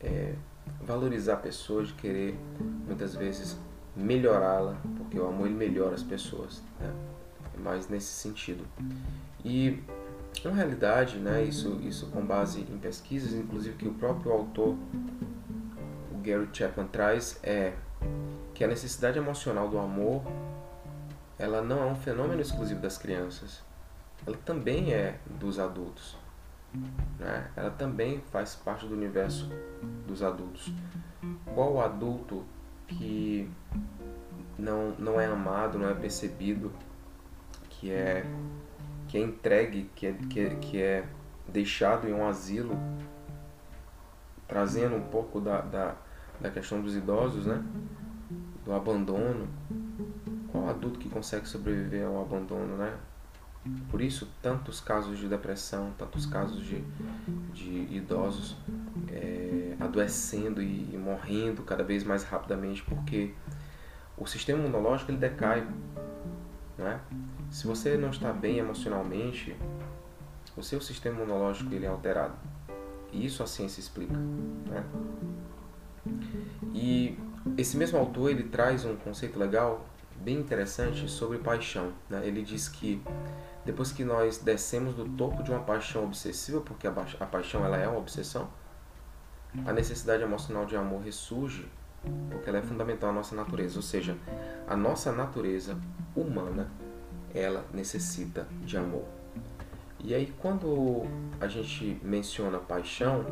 é, 0.00 0.34
valorizar 0.82 1.34
a 1.34 1.36
pessoa, 1.36 1.84
de 1.84 1.92
querer 1.94 2.38
muitas 2.86 3.14
vezes 3.14 3.56
melhorá-la, 3.96 4.76
porque 4.96 5.18
o 5.18 5.26
amor 5.26 5.46
ele 5.46 5.54
melhora 5.54 5.94
as 5.94 6.02
pessoas, 6.02 6.62
né? 6.80 6.92
É 7.54 7.60
mais 7.60 7.88
nesse 7.88 8.12
sentido. 8.12 8.64
E 9.44 9.82
na 10.44 10.50
realidade, 10.50 11.18
né, 11.18 11.42
isso, 11.44 11.80
isso 11.82 12.06
com 12.08 12.24
base 12.24 12.60
em 12.60 12.78
pesquisas, 12.78 13.32
inclusive 13.32 13.76
que 13.76 13.86
o 13.86 13.94
próprio 13.94 14.32
autor, 14.32 14.76
o 16.12 16.18
Gary 16.22 16.48
Chapman, 16.52 16.88
traz, 16.88 17.38
é 17.42 17.74
que 18.52 18.64
a 18.64 18.68
necessidade 18.68 19.18
emocional 19.18 19.68
do 19.68 19.78
amor 19.78 20.22
ela 21.38 21.62
não 21.62 21.82
é 21.82 21.86
um 21.86 21.96
fenômeno 21.96 22.40
exclusivo 22.40 22.80
das 22.80 22.96
crianças, 22.96 23.62
ela 24.26 24.36
também 24.44 24.92
é 24.92 25.18
dos 25.38 25.58
adultos. 25.58 26.16
Né? 27.18 27.50
Ela 27.56 27.70
também 27.70 28.20
faz 28.32 28.54
parte 28.54 28.86
do 28.86 28.94
universo 28.94 29.48
dos 30.06 30.22
adultos. 30.22 30.72
Qual 31.54 31.80
adulto 31.80 32.44
que 32.86 33.50
não, 34.58 34.90
não 34.98 35.20
é 35.20 35.26
amado, 35.26 35.78
não 35.78 35.88
é 35.88 35.94
percebido, 35.94 36.72
que 37.68 37.90
é, 37.90 38.24
que 39.08 39.18
é 39.18 39.20
entregue, 39.20 39.90
que 39.94 40.06
é, 40.06 40.12
que, 40.12 40.40
é, 40.40 40.54
que 40.56 40.82
é 40.82 41.04
deixado 41.48 42.08
em 42.08 42.12
um 42.12 42.26
asilo, 42.26 42.76
trazendo 44.48 44.96
um 44.96 45.02
pouco 45.08 45.40
da, 45.40 45.60
da, 45.60 45.94
da 46.40 46.50
questão 46.50 46.80
dos 46.80 46.96
idosos, 46.96 47.46
né? 47.46 47.62
do 48.64 48.72
abandono. 48.72 49.48
Qual 50.54 50.68
adulto 50.68 51.00
que 51.00 51.08
consegue 51.08 51.48
sobreviver 51.48 52.06
ao 52.06 52.22
abandono, 52.22 52.76
né? 52.76 52.96
Por 53.90 54.00
isso, 54.00 54.30
tantos 54.40 54.80
casos 54.80 55.18
de 55.18 55.26
depressão, 55.26 55.92
tantos 55.98 56.26
casos 56.26 56.64
de, 56.64 56.80
de 57.52 57.92
idosos 57.92 58.56
é, 59.10 59.74
adoecendo 59.80 60.62
e, 60.62 60.94
e, 60.94 60.96
morrendo 60.96 61.64
cada 61.64 61.82
vez 61.82 62.04
mais 62.04 62.22
rapidamente, 62.22 62.84
porque 62.84 63.34
o 64.16 64.26
sistema 64.26 64.60
imunológico 64.60 65.10
ele 65.10 65.18
decai. 65.18 65.66
Né? 66.78 67.00
Se 67.50 67.66
você 67.66 67.96
não 67.96 68.10
está 68.10 68.32
bem 68.32 68.58
emocionalmente, 68.58 69.56
o 70.56 70.62
seu 70.62 70.80
sistema 70.80 71.16
imunológico 71.16 71.74
ele 71.74 71.84
é 71.84 71.88
alterado. 71.88 72.36
E 73.10 73.26
isso 73.26 73.42
a 73.42 73.46
ciência 73.48 73.80
explica. 73.80 74.14
Né? 74.14 74.84
E 76.72 77.18
esse 77.56 77.76
mesmo 77.76 77.98
autor 77.98 78.30
ele 78.30 78.44
traz 78.44 78.84
um 78.84 78.94
conceito 78.94 79.36
legal, 79.36 79.84
bem 80.16 80.36
interessante, 80.36 81.08
sobre 81.08 81.38
paixão. 81.38 81.92
Né? 82.08 82.26
Ele 82.26 82.42
diz 82.42 82.68
que 82.68 83.02
depois 83.64 83.92
que 83.92 84.04
nós 84.04 84.38
descemos 84.38 84.94
do 84.94 85.08
topo 85.08 85.42
de 85.42 85.50
uma 85.50 85.60
paixão 85.60 86.04
obsessiva, 86.04 86.60
porque 86.60 86.86
a, 86.86 86.90
a 86.90 87.26
paixão 87.26 87.64
ela 87.64 87.76
é 87.76 87.88
uma 87.88 87.98
obsessão, 87.98 88.48
a 89.64 89.72
necessidade 89.72 90.22
emocional 90.22 90.66
de 90.66 90.76
amor 90.76 91.02
ressurge 91.02 91.68
porque 92.30 92.48
ela 92.48 92.58
é 92.58 92.62
fundamental 92.62 93.10
à 93.10 93.12
nossa 93.12 93.34
natureza, 93.34 93.76
ou 93.76 93.82
seja, 93.82 94.16
a 94.68 94.76
nossa 94.76 95.12
natureza 95.12 95.78
humana, 96.14 96.70
ela 97.34 97.64
necessita 97.72 98.46
de 98.62 98.76
amor. 98.76 99.04
E 99.98 100.14
aí 100.14 100.32
quando 100.38 101.02
a 101.40 101.48
gente 101.48 101.98
menciona 102.02 102.58
paixão 102.58 103.24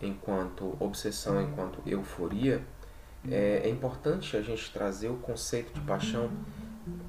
enquanto 0.00 0.76
obsessão, 0.78 1.40
enquanto 1.40 1.80
euforia, 1.86 2.62
é, 3.28 3.62
é 3.64 3.68
importante 3.68 4.36
a 4.36 4.42
gente 4.42 4.72
trazer 4.72 5.08
o 5.08 5.16
conceito 5.16 5.72
de 5.72 5.80
paixão 5.80 6.30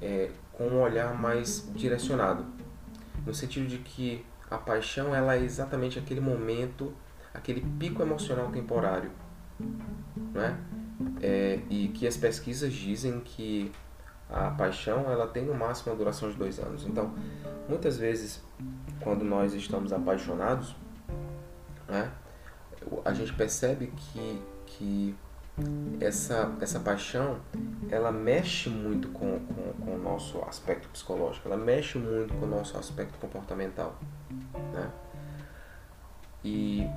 é, 0.00 0.30
com 0.52 0.68
um 0.68 0.80
olhar 0.80 1.18
mais 1.18 1.70
direcionado, 1.74 2.44
no 3.24 3.32
sentido 3.32 3.66
de 3.66 3.78
que 3.78 4.24
a 4.50 4.58
paixão 4.58 5.14
ela 5.14 5.34
é 5.34 5.42
exatamente 5.42 5.98
aquele 5.98 6.20
momento, 6.20 6.92
aquele 7.32 7.60
pico 7.78 8.02
emocional 8.02 8.50
temporário, 8.50 9.10
né? 10.34 10.58
É, 11.20 11.60
e 11.70 11.88
que 11.88 12.06
as 12.06 12.16
pesquisas 12.16 12.72
dizem 12.72 13.20
que 13.20 13.72
a 14.28 14.50
paixão 14.50 15.10
ela 15.10 15.26
tem 15.26 15.44
no 15.44 15.54
máximo 15.54 15.92
uma 15.92 15.98
duração 15.98 16.30
de 16.30 16.36
dois 16.36 16.58
anos. 16.58 16.86
Então, 16.86 17.14
muitas 17.68 17.96
vezes, 17.96 18.42
quando 19.00 19.24
nós 19.24 19.52
estamos 19.54 19.92
apaixonados, 19.92 20.76
né, 21.88 22.10
a 23.04 23.12
gente 23.12 23.32
percebe 23.34 23.92
que, 23.96 24.42
que 24.66 25.16
essa, 26.00 26.56
essa 26.60 26.80
paixão 26.80 27.40
ela 27.90 28.10
mexe 28.10 28.70
muito 28.70 29.08
com, 29.08 29.38
com, 29.40 29.72
com, 29.84 29.94
o 29.94 29.98
nosso 29.98 30.42
aspecto 30.44 30.88
psicológico, 30.88 31.46
ela 31.46 31.58
mexe 31.58 31.98
muito 31.98 32.32
com 32.34 32.46
o 32.46 32.48
nosso 32.48 32.76
aspecto 32.78 33.18
comportamental. 33.18 33.98
Né? 34.72 34.90
E 36.42 36.88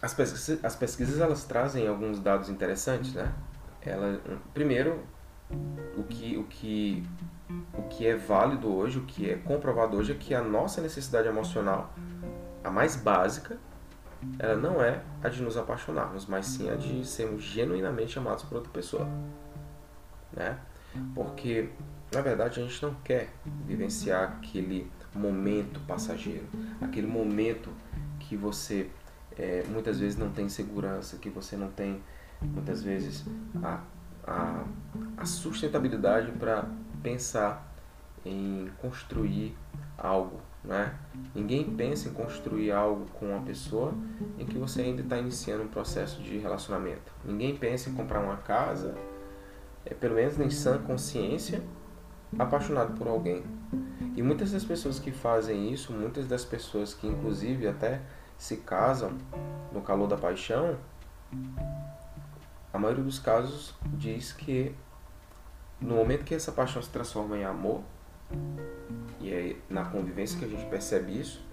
as 0.00 0.14
pesquisas, 0.14 0.64
as 0.64 0.76
pesquisas 0.76 1.20
elas 1.20 1.44
trazem 1.44 1.88
alguns 1.88 2.20
dados 2.20 2.48
interessantes. 2.48 3.12
Né? 3.12 3.32
Ela, 3.82 4.20
primeiro, 4.54 5.04
o 5.96 6.04
que, 6.04 6.36
o, 6.36 6.44
que, 6.44 7.04
o 7.74 7.82
que 7.82 8.06
é 8.06 8.16
válido 8.16 8.72
hoje, 8.72 8.98
o 8.98 9.04
que 9.04 9.28
é 9.28 9.36
comprovado 9.36 9.96
hoje 9.96 10.12
é 10.12 10.14
que 10.14 10.34
a 10.34 10.42
nossa 10.42 10.80
necessidade 10.80 11.26
emocional, 11.26 11.92
a 12.62 12.70
mais 12.70 12.94
básica, 12.94 13.58
ela 14.38 14.56
não 14.56 14.82
é 14.82 15.02
a 15.22 15.28
de 15.28 15.42
nos 15.42 15.56
apaixonarmos, 15.56 16.26
mas 16.26 16.46
sim 16.46 16.70
a 16.70 16.76
de 16.76 17.04
sermos 17.06 17.42
genuinamente 17.42 18.18
amados 18.18 18.44
por 18.44 18.56
outra 18.56 18.70
pessoa. 18.72 19.08
Né? 20.32 20.58
Porque, 21.14 21.70
na 22.12 22.20
verdade, 22.20 22.60
a 22.60 22.62
gente 22.62 22.82
não 22.82 22.94
quer 23.04 23.30
vivenciar 23.66 24.38
aquele 24.38 24.90
momento 25.14 25.80
passageiro, 25.86 26.46
aquele 26.80 27.06
momento 27.06 27.70
que 28.18 28.36
você 28.36 28.90
é, 29.36 29.64
muitas 29.68 29.98
vezes 29.98 30.18
não 30.18 30.30
tem 30.30 30.48
segurança, 30.48 31.16
que 31.16 31.30
você 31.30 31.56
não 31.56 31.70
tem 31.70 32.02
muitas 32.42 32.82
vezes 32.82 33.24
a, 33.62 33.80
a, 34.26 34.64
a 35.16 35.24
sustentabilidade 35.24 36.30
para 36.32 36.68
pensar 37.02 37.70
em 38.24 38.70
construir 38.80 39.56
algo 39.96 40.40
né? 40.62 40.94
Ninguém 41.34 41.64
pensa 41.64 42.08
em 42.08 42.12
construir 42.12 42.70
algo 42.70 43.06
com 43.14 43.26
uma 43.26 43.40
pessoa 43.42 43.94
em 44.38 44.44
que 44.44 44.58
você 44.58 44.82
ainda 44.82 45.02
está 45.02 45.16
iniciando 45.18 45.64
um 45.64 45.68
processo 45.68 46.22
de 46.22 46.38
relacionamento. 46.38 47.12
Ninguém 47.24 47.56
pensa 47.56 47.88
em 47.88 47.94
comprar 47.94 48.20
uma 48.20 48.36
casa, 48.36 48.94
é, 49.84 49.94
pelo 49.94 50.14
menos 50.14 50.38
em 50.38 50.50
sã 50.50 50.78
consciência, 50.78 51.62
apaixonado 52.38 52.96
por 52.96 53.08
alguém. 53.08 53.42
E 54.14 54.22
muitas 54.22 54.52
das 54.52 54.64
pessoas 54.64 54.98
que 54.98 55.10
fazem 55.10 55.72
isso, 55.72 55.92
muitas 55.92 56.26
das 56.26 56.44
pessoas 56.44 56.92
que 56.94 57.06
inclusive 57.06 57.66
até 57.66 58.00
se 58.36 58.58
casam 58.58 59.12
no 59.72 59.80
calor 59.80 60.06
da 60.08 60.16
paixão, 60.16 60.76
a 62.72 62.78
maioria 62.78 63.02
dos 63.02 63.18
casos 63.18 63.74
diz 63.94 64.32
que 64.32 64.74
no 65.80 65.94
momento 65.94 66.24
que 66.24 66.34
essa 66.34 66.52
paixão 66.52 66.82
se 66.82 66.90
transforma 66.90 67.36
em 67.36 67.44
amor, 67.44 67.82
e 69.20 69.32
é 69.32 69.56
na 69.68 69.84
convivência 69.84 70.38
que 70.38 70.44
a 70.44 70.48
gente 70.48 70.64
percebe 70.66 71.18
isso, 71.18 71.44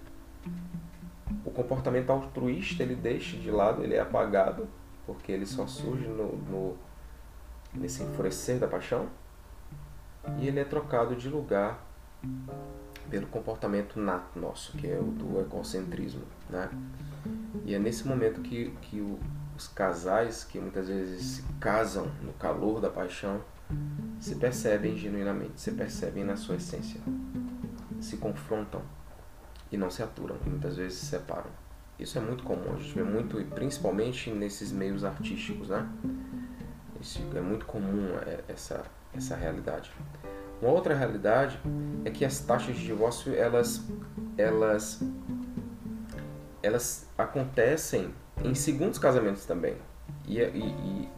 o 1.44 1.50
comportamento 1.50 2.10
altruísta 2.10 2.82
ele 2.82 2.94
deixa 2.94 3.36
de 3.36 3.50
lado, 3.50 3.82
ele 3.82 3.94
é 3.94 4.00
apagado, 4.00 4.68
porque 5.06 5.32
ele 5.32 5.46
só 5.46 5.66
surge 5.66 6.06
no, 6.06 6.36
no 6.36 6.76
nesse 7.74 8.02
enfurecer 8.02 8.58
da 8.58 8.66
paixão, 8.66 9.08
e 10.38 10.48
ele 10.48 10.60
é 10.60 10.64
trocado 10.64 11.14
de 11.14 11.28
lugar 11.28 11.84
pelo 13.10 13.26
comportamento 13.26 13.98
nato 13.98 14.38
nosso, 14.38 14.76
que 14.76 14.86
é 14.86 14.98
o 14.98 15.04
do 15.04 15.40
egocentrismo, 15.40 16.22
né? 16.48 16.70
E 17.64 17.74
é 17.74 17.78
nesse 17.78 18.06
momento 18.06 18.40
que, 18.40 18.70
que 18.82 19.00
o, 19.00 19.18
os 19.56 19.68
casais, 19.68 20.44
que 20.44 20.58
muitas 20.58 20.88
vezes 20.88 21.22
se 21.22 21.42
casam 21.60 22.10
no 22.22 22.32
calor 22.34 22.80
da 22.80 22.90
paixão, 22.90 23.40
se 24.20 24.34
percebem 24.36 24.96
genuinamente, 24.96 25.60
se 25.60 25.72
percebem 25.72 26.24
na 26.24 26.36
sua 26.36 26.56
essência, 26.56 27.00
se 28.00 28.16
confrontam 28.16 28.82
e 29.70 29.76
não 29.76 29.90
se 29.90 30.02
aturam, 30.02 30.36
muitas 30.44 30.76
vezes 30.76 30.98
se 30.98 31.06
separam. 31.06 31.50
Isso 31.98 32.16
é 32.16 32.20
muito 32.20 32.44
comum, 32.44 32.74
a 32.74 32.76
gente 32.76 32.94
vê 32.94 33.02
muito, 33.02 33.36
principalmente 33.54 34.30
nesses 34.30 34.70
meios 34.70 35.04
artísticos, 35.04 35.68
né? 35.68 35.88
Isso 37.00 37.20
é 37.34 37.40
muito 37.40 37.66
comum 37.66 38.16
é, 38.26 38.40
essa, 38.48 38.84
essa 39.14 39.36
realidade. 39.36 39.92
Uma 40.60 40.72
outra 40.72 40.94
realidade 40.94 41.60
é 42.04 42.10
que 42.10 42.24
as 42.24 42.40
taxas 42.40 42.76
de 42.76 42.84
divórcio 42.84 43.34
elas 43.34 43.84
elas 44.36 45.00
elas 46.62 47.08
acontecem 47.16 48.12
em 48.44 48.54
segundos 48.54 48.98
casamentos 48.98 49.44
também. 49.44 49.76
E, 50.26 50.38
e, 50.38 50.42
e 50.42 51.08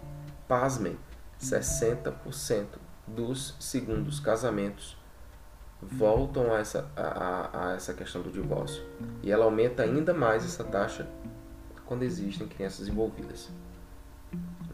pasmem, 0.46 0.96
60% 1.40 2.66
dos 3.06 3.54
segundos 3.58 4.20
casamentos 4.20 4.96
voltam 5.82 6.52
a 6.52 6.58
essa, 6.58 6.90
a, 6.94 7.70
a, 7.70 7.72
essa 7.72 7.94
questão 7.94 8.22
do 8.22 8.30
divórcio. 8.30 8.82
E 9.22 9.30
ela 9.32 9.44
aumenta 9.44 9.82
ainda 9.82 10.12
mais 10.12 10.44
essa 10.44 10.62
taxa 10.62 11.08
quando 11.86 12.02
existem 12.02 12.46
crianças 12.46 12.86
envolvidas. 12.86 13.48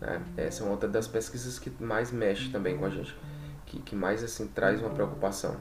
Né? 0.00 0.22
Essa 0.36 0.62
é 0.62 0.64
uma 0.64 0.72
outra 0.72 0.88
das 0.88 1.06
pesquisas 1.06 1.58
que 1.58 1.70
mais 1.82 2.10
mexe 2.10 2.50
também 2.50 2.76
com 2.76 2.84
a 2.84 2.90
gente, 2.90 3.16
que, 3.64 3.80
que 3.80 3.94
mais 3.94 4.22
assim 4.22 4.48
traz 4.48 4.80
uma 4.80 4.90
preocupação. 4.90 5.56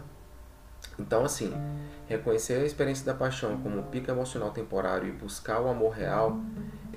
Então, 0.99 1.25
assim, 1.25 1.53
reconhecer 2.07 2.53
a 2.55 2.65
experiência 2.65 3.05
da 3.05 3.13
paixão 3.13 3.57
como 3.57 3.79
um 3.79 3.83
pico 3.83 4.09
emocional 4.09 4.51
temporário 4.51 5.07
e 5.07 5.11
buscar 5.11 5.61
o 5.61 5.67
amor 5.67 5.91
real 5.91 6.39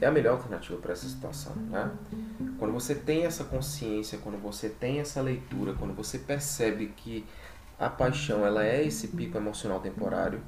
é 0.00 0.07
a 0.07 0.11
melhor 0.11 0.33
alternativa 0.35 0.78
para 0.78 0.93
essa 0.93 1.09
situação, 1.09 1.55
né? 1.57 1.90
Quando 2.59 2.73
você 2.73 2.95
tem 2.95 3.25
essa 3.25 3.45
consciência, 3.45 4.19
quando 4.19 4.38
você 4.40 4.69
tem 4.69 5.00
essa 5.00 5.21
leitura, 5.21 5.75
quando 5.75 5.95
você 5.95 6.19
percebe 6.19 6.93
que 6.97 7.25
a 7.78 7.88
paixão 7.88 8.45
ela 8.45 8.64
é 8.64 8.85
esse 8.85 9.09
pico 9.09 9.37
emocional 9.37 9.81
temporário 9.81 10.40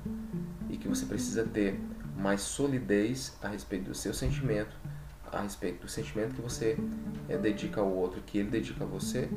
e 0.68 0.76
que 0.76 0.88
você 0.88 1.06
precisa 1.06 1.44
ter 1.44 1.80
mais 2.16 2.40
solidez 2.42 3.36
a 3.42 3.48
respeito 3.48 3.84
do 3.84 3.94
seu 3.94 4.12
sentimento, 4.12 4.76
a 5.32 5.40
respeito 5.40 5.82
do 5.82 5.88
sentimento 5.88 6.34
que 6.34 6.42
você 6.42 6.76
é, 7.28 7.38
dedica 7.38 7.80
ao 7.80 7.88
outro, 7.88 8.20
que 8.20 8.38
ele 8.38 8.50
dedica 8.50 8.84
a 8.84 8.86
você, 8.86 9.28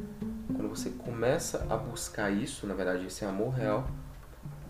quando 0.47 0.69
você 0.69 0.89
começa 0.89 1.65
a 1.69 1.77
buscar 1.77 2.31
isso, 2.31 2.65
na 2.65 2.73
verdade, 2.73 3.05
esse 3.05 3.23
amor 3.23 3.53
real, 3.53 3.87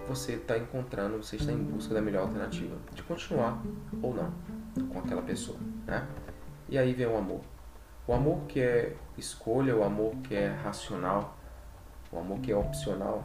você 0.08 0.34
está 0.34 0.58
encontrando, 0.58 1.18
você 1.18 1.36
está 1.36 1.52
em 1.52 1.64
busca 1.64 1.94
da 1.94 2.02
melhor 2.02 2.24
alternativa 2.24 2.76
de 2.94 3.04
continuar 3.04 3.62
ou 4.02 4.14
não 4.14 4.34
com 4.90 5.00
aquela 5.00 5.22
pessoa, 5.22 5.58
né? 5.86 6.08
E 6.70 6.78
aí 6.78 6.94
vem 6.94 7.08
o 7.08 7.18
amor. 7.18 7.42
O 8.08 8.14
amor 8.14 8.42
que 8.48 8.60
é 8.60 8.96
escolha, 9.18 9.76
o 9.76 9.84
amor 9.84 10.16
que 10.24 10.36
é 10.36 10.48
racional, 10.48 11.38
o 12.12 12.20
amor 12.20 12.40
que 12.40 12.52
é 12.52 12.56
opcional, 12.56 13.24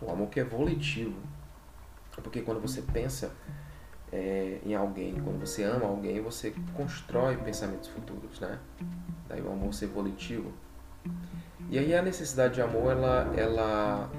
o 0.00 0.10
amor 0.10 0.28
que 0.28 0.40
é 0.40 0.44
volitivo. 0.44 1.20
Porque 2.22 2.42
quando 2.42 2.60
você 2.60 2.82
pensa 2.82 3.32
é, 4.12 4.60
em 4.64 4.74
alguém, 4.74 5.14
quando 5.14 5.40
você 5.40 5.64
ama 5.64 5.86
alguém, 5.86 6.20
você 6.20 6.54
constrói 6.74 7.36
pensamentos 7.38 7.88
futuros, 7.88 8.38
né? 8.40 8.58
Daí 9.28 9.40
o 9.40 9.50
amor 9.50 9.72
ser 9.72 9.86
volitivo. 9.86 10.52
E 11.70 11.78
aí 11.78 11.94
a 11.94 12.02
necessidade 12.02 12.54
de 12.54 12.62
amor, 12.62 12.92
ela, 12.92 13.32
ela, 13.34 14.10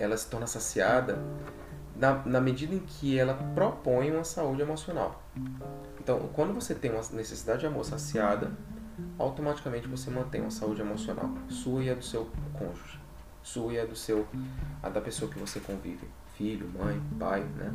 ela 0.00 0.16
se 0.16 0.26
torna 0.26 0.46
saciada 0.46 1.22
na, 1.94 2.14
na 2.24 2.40
medida 2.40 2.74
em 2.74 2.80
que 2.80 3.18
ela 3.18 3.34
propõe 3.54 4.10
uma 4.10 4.24
saúde 4.24 4.62
emocional. 4.62 5.22
Então, 6.00 6.18
quando 6.32 6.54
você 6.54 6.74
tem 6.74 6.90
uma 6.90 7.02
necessidade 7.12 7.60
de 7.60 7.66
amor 7.66 7.84
saciada, 7.84 8.50
automaticamente 9.18 9.86
você 9.86 10.10
mantém 10.10 10.40
uma 10.40 10.50
saúde 10.50 10.80
emocional, 10.80 11.30
sua 11.48 11.84
e 11.84 11.90
a 11.90 11.94
do 11.94 12.02
seu 12.02 12.30
cônjuge, 12.54 12.98
sua 13.42 13.74
e 13.74 13.80
a 13.80 13.84
do 13.84 13.94
seu, 13.94 14.26
a 14.82 14.88
da 14.88 15.00
pessoa 15.00 15.30
que 15.30 15.38
você 15.38 15.60
convive, 15.60 16.08
filho, 16.36 16.66
mãe, 16.68 17.00
pai, 17.18 17.42
né? 17.56 17.72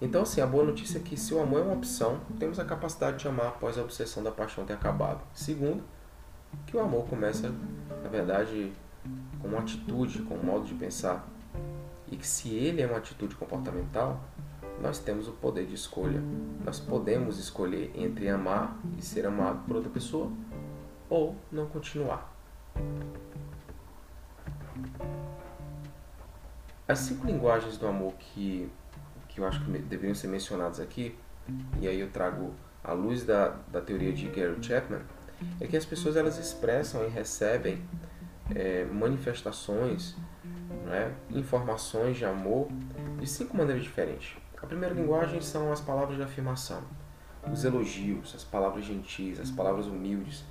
Então, 0.00 0.22
assim, 0.22 0.40
a 0.40 0.46
boa 0.46 0.62
notícia 0.62 0.98
é 0.98 1.00
que 1.00 1.16
se 1.16 1.34
o 1.34 1.40
amor 1.40 1.60
é 1.60 1.62
uma 1.64 1.72
opção, 1.72 2.20
temos 2.38 2.60
a 2.60 2.64
capacidade 2.64 3.18
de 3.18 3.26
amar 3.26 3.48
após 3.48 3.78
a 3.78 3.82
obsessão 3.82 4.22
da 4.22 4.30
paixão 4.30 4.64
ter 4.64 4.74
acabado. 4.74 5.20
Segundo, 5.32 5.82
que 6.66 6.76
o 6.76 6.80
amor 6.80 7.06
começa, 7.06 7.52
na 8.02 8.08
verdade, 8.08 8.72
com 9.40 9.48
uma 9.48 9.60
atitude, 9.60 10.22
com 10.22 10.34
um 10.34 10.42
modo 10.42 10.64
de 10.64 10.74
pensar. 10.74 11.26
E 12.10 12.16
que 12.16 12.26
se 12.26 12.54
ele 12.54 12.82
é 12.82 12.86
uma 12.86 12.98
atitude 12.98 13.34
comportamental, 13.34 14.20
nós 14.80 14.98
temos 14.98 15.28
o 15.28 15.32
poder 15.32 15.66
de 15.66 15.74
escolha. 15.74 16.22
Nós 16.64 16.78
podemos 16.78 17.38
escolher 17.38 17.92
entre 17.94 18.28
amar 18.28 18.78
e 18.98 19.02
ser 19.02 19.26
amado 19.26 19.64
por 19.66 19.76
outra 19.76 19.90
pessoa 19.90 20.30
ou 21.08 21.36
não 21.50 21.66
continuar. 21.66 22.32
As 26.86 27.00
cinco 27.00 27.26
linguagens 27.26 27.76
do 27.76 27.86
amor 27.86 28.12
que 28.14 28.70
que 29.36 29.40
eu 29.42 29.46
acho 29.46 29.62
que 29.62 29.70
deveriam 29.70 30.14
ser 30.14 30.28
mencionados 30.28 30.80
aqui, 30.80 31.14
e 31.78 31.86
aí 31.86 32.00
eu 32.00 32.10
trago 32.10 32.54
à 32.82 32.94
luz 32.94 33.22
da, 33.22 33.48
da 33.70 33.82
teoria 33.82 34.10
de 34.10 34.26
Gary 34.28 34.56
Chapman, 34.62 35.02
é 35.60 35.66
que 35.66 35.76
as 35.76 35.84
pessoas 35.84 36.16
elas 36.16 36.38
expressam 36.38 37.04
e 37.04 37.08
recebem 37.08 37.82
é, 38.54 38.84
manifestações, 38.84 40.16
né, 40.84 41.12
informações 41.30 42.16
de 42.16 42.24
amor 42.24 42.68
de 43.18 43.26
cinco 43.26 43.56
maneiras 43.56 43.82
diferentes. 43.82 44.36
A 44.62 44.66
primeira 44.66 44.94
linguagem 44.94 45.40
são 45.40 45.72
as 45.72 45.80
palavras 45.80 46.16
de 46.16 46.22
afirmação, 46.22 46.82
os 47.52 47.64
elogios, 47.64 48.34
as 48.34 48.44
palavras 48.44 48.84
gentis, 48.84 49.38
as 49.38 49.50
palavras 49.50 49.86
humildes, 49.86 50.44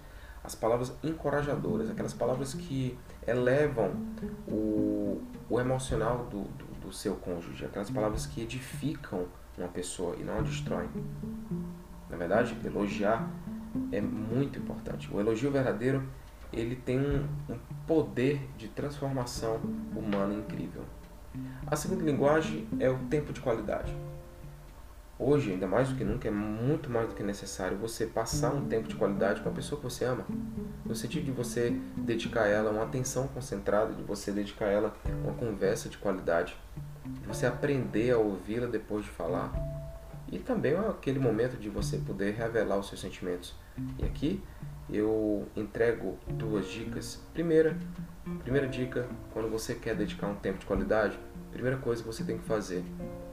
as 0.44 0.54
palavras 0.54 0.94
encorajadoras, 1.04 1.90
aquelas 1.90 2.14
palavras 2.14 2.54
que 2.54 2.98
elevam 3.26 3.92
o, 4.48 5.22
o 5.50 5.60
emocional 5.60 6.26
do, 6.26 6.44
do, 6.44 6.66
do 6.86 6.94
seu 6.94 7.16
cônjuge, 7.16 7.66
aquelas 7.66 7.90
palavras 7.90 8.28
que 8.28 8.42
edificam 8.42 9.26
uma 9.58 9.68
pessoa 9.68 10.16
e 10.18 10.24
não 10.24 10.38
a 10.38 10.42
destroem. 10.42 10.90
Na 12.10 12.16
verdade, 12.16 12.56
elogiar 12.64 13.28
é 13.92 14.00
muito 14.00 14.60
importante. 14.60 15.12
O 15.12 15.20
elogio 15.20 15.52
verdadeiro 15.52 16.04
ele 16.56 16.76
tem 16.76 17.00
um, 17.00 17.28
poder 17.86 18.42
de 18.58 18.68
transformação 18.68 19.60
humana 19.96 20.34
incrível. 20.34 20.84
A 21.68 21.76
segunda 21.76 22.04
linguagem 22.04 22.68
é 22.80 22.90
o 22.90 22.98
tempo 23.10 23.34
de 23.34 23.42
qualidade. 23.42 23.94
Hoje, 25.18 25.52
ainda 25.52 25.66
mais 25.66 25.90
do 25.90 25.96
que 25.96 26.04
nunca, 26.04 26.28
é 26.28 26.32
muito 26.32 26.90
mais 26.90 27.08
do 27.08 27.16
que 27.16 27.24
necessário 27.24 27.78
você 27.78 28.06
passar 28.06 28.54
um 28.54 28.66
tempo 28.66 28.88
de 28.88 28.96
qualidade 28.96 29.40
com 29.40 29.48
a 29.48 29.52
pessoa 29.52 29.80
que 29.80 29.86
você 29.86 30.04
ama. 30.04 30.26
No 30.86 30.94
sentido 30.94 31.26
de 31.26 31.32
você 31.32 31.80
dedicar 31.96 32.44
a 32.44 32.48
ela 32.48 32.70
uma 32.70 32.84
atenção 32.84 33.28
concentrada, 33.30 33.94
de 33.94 34.04
você 34.04 34.30
dedicar 34.32 34.66
a 34.66 34.72
ela 34.72 34.94
uma 35.24 35.34
conversa 35.34 35.88
de 35.88 35.98
qualidade, 35.98 36.58
de 37.06 37.28
você 37.28 37.46
aprender 37.46 38.12
a 38.12 38.18
ouvi-la 38.18 38.68
depois 38.68 39.06
de 39.06 39.12
falar. 39.12 39.54
E 40.32 40.40
também 40.40 40.76
aquele 40.76 41.20
momento 41.20 41.58
de 41.58 41.70
você 41.70 41.98
poder 41.98 42.34
revelar 42.34 42.78
os 42.78 42.88
seus 42.88 43.00
sentimentos. 43.00 43.56
E 44.00 44.06
aqui 44.06 44.42
eu 44.90 45.48
entrego 45.56 46.18
duas 46.28 46.68
dicas. 46.68 47.22
Primeira, 47.34 47.78
primeira 48.44 48.68
dica, 48.68 49.08
quando 49.34 49.50
você 49.50 49.76
quer 49.76 49.96
dedicar 49.96 50.28
um 50.28 50.36
tempo 50.36 50.60
de 50.60 50.66
qualidade, 50.66 51.20
primeira 51.52 51.78
coisa 51.78 52.02
que 52.02 52.08
você 52.08 52.24
tem 52.24 52.38
que 52.38 52.44
fazer, 52.44 52.84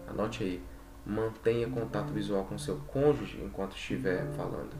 anote 0.06 0.44
aí, 0.44 0.62
mantenha 1.04 1.68
contato 1.68 2.12
visual 2.12 2.44
com 2.44 2.56
seu 2.58 2.76
cônjuge 2.86 3.40
enquanto 3.42 3.76
estiver 3.76 4.26
falando. 4.32 4.70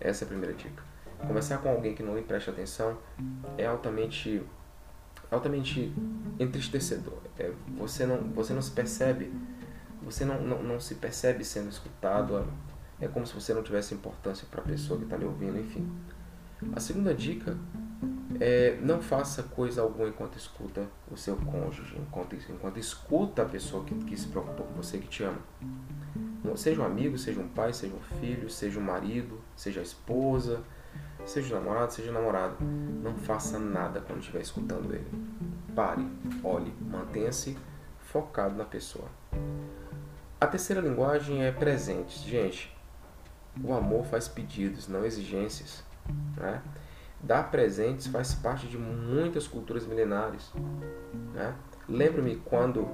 Essa 0.00 0.24
é 0.24 0.26
a 0.26 0.28
primeira 0.28 0.54
dica. 0.54 0.82
Conversar 1.26 1.58
com 1.58 1.68
alguém 1.68 1.94
que 1.94 2.02
não 2.02 2.16
lhe 2.16 2.22
presta 2.22 2.50
atenção 2.50 2.98
é 3.56 3.66
altamente 3.66 4.42
altamente 5.30 5.92
entristecedor. 6.38 7.18
É, 7.38 7.50
você 7.76 8.04
não 8.04 8.18
você 8.30 8.52
não 8.52 8.60
se 8.60 8.70
percebe, 8.70 9.32
você 10.04 10.24
não, 10.24 10.40
não, 10.42 10.62
não 10.62 10.80
se 10.80 10.96
percebe 10.96 11.44
sendo 11.44 11.68
escutado. 11.68 12.46
É 13.00 13.08
como 13.08 13.26
se 13.26 13.34
você 13.34 13.52
não 13.52 13.62
tivesse 13.62 13.94
importância 13.94 14.46
para 14.50 14.60
a 14.60 14.64
pessoa 14.64 14.98
que 14.98 15.04
está 15.04 15.16
lhe 15.16 15.24
ouvindo, 15.24 15.58
enfim. 15.58 15.90
A 16.74 16.80
segunda 16.80 17.12
dica 17.12 17.56
é, 18.40 18.78
não 18.80 19.00
faça 19.00 19.42
coisa 19.42 19.82
alguma 19.82 20.08
enquanto 20.08 20.36
escuta 20.36 20.86
o 21.10 21.16
seu 21.16 21.36
cônjuge, 21.36 21.96
enquanto, 21.98 22.36
enquanto 22.36 22.78
escuta 22.78 23.42
a 23.42 23.44
pessoa 23.44 23.84
que, 23.84 23.94
que 23.94 24.16
se 24.16 24.28
preocupou 24.28 24.66
com 24.66 24.74
você, 24.74 24.98
que 24.98 25.08
te 25.08 25.24
ama. 25.24 25.38
Seja 26.56 26.82
um 26.82 26.84
amigo, 26.84 27.16
seja 27.16 27.40
um 27.40 27.48
pai, 27.48 27.72
seja 27.72 27.94
um 27.94 28.18
filho, 28.20 28.50
seja 28.50 28.78
um 28.78 28.82
marido, 28.82 29.40
seja 29.56 29.80
a 29.80 29.82
esposa, 29.82 30.62
seja 31.24 31.54
um 31.54 31.58
namorado, 31.58 31.92
seja 31.92 32.10
um 32.10 32.14
namorado. 32.14 32.56
Não 32.60 33.14
faça 33.14 33.58
nada 33.58 34.00
quando 34.00 34.20
estiver 34.20 34.40
escutando 34.40 34.92
ele. 34.92 35.06
Pare, 35.74 36.06
olhe, 36.44 36.72
mantenha-se 36.80 37.56
focado 38.00 38.54
na 38.54 38.64
pessoa. 38.64 39.08
A 40.42 40.46
terceira 40.48 40.82
linguagem 40.82 41.44
é 41.44 41.52
presentes. 41.52 42.20
Gente, 42.24 42.76
o 43.62 43.72
amor 43.72 44.04
faz 44.04 44.26
pedidos, 44.26 44.88
não 44.88 45.04
exigências. 45.04 45.84
Né? 46.36 46.60
Dar 47.20 47.48
presentes 47.48 48.08
faz 48.08 48.34
parte 48.34 48.66
de 48.66 48.76
muitas 48.76 49.46
culturas 49.46 49.86
milenares. 49.86 50.52
Né? 51.32 51.54
Lembro-me 51.88 52.34
quando, 52.38 52.88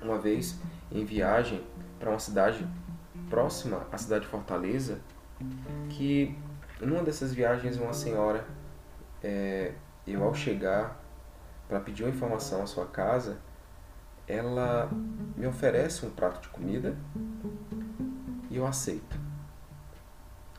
uma 0.00 0.16
vez 0.16 0.58
em 0.90 1.04
viagem 1.04 1.62
para 2.00 2.08
uma 2.08 2.18
cidade 2.18 2.66
próxima 3.28 3.86
à 3.92 3.98
cidade 3.98 4.24
de 4.24 4.30
Fortaleza, 4.30 4.98
que 5.90 6.34
numa 6.80 7.02
dessas 7.02 7.34
viagens 7.34 7.76
uma 7.76 7.92
senhora, 7.92 8.46
é, 9.22 9.74
eu 10.06 10.24
ao 10.24 10.32
chegar 10.32 10.98
para 11.68 11.80
pedir 11.80 12.04
uma 12.04 12.14
informação 12.14 12.62
à 12.62 12.66
sua 12.66 12.86
casa, 12.86 13.36
ela 14.26 14.90
me 15.36 15.46
oferece 15.46 16.04
um 16.04 16.10
prato 16.10 16.42
de 16.42 16.48
comida 16.48 16.96
e 18.50 18.56
eu 18.56 18.66
aceito. 18.66 19.18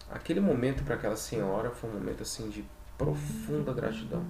Aquele 0.10 0.40
momento 0.40 0.84
para 0.84 0.96
aquela 0.96 1.18
senhora 1.18 1.72
foi 1.72 1.90
um 1.90 1.94
momento 1.94 2.24
assim 2.24 2.50
de 2.50 2.66
profunda 2.98 3.74
gratidão. 3.74 4.24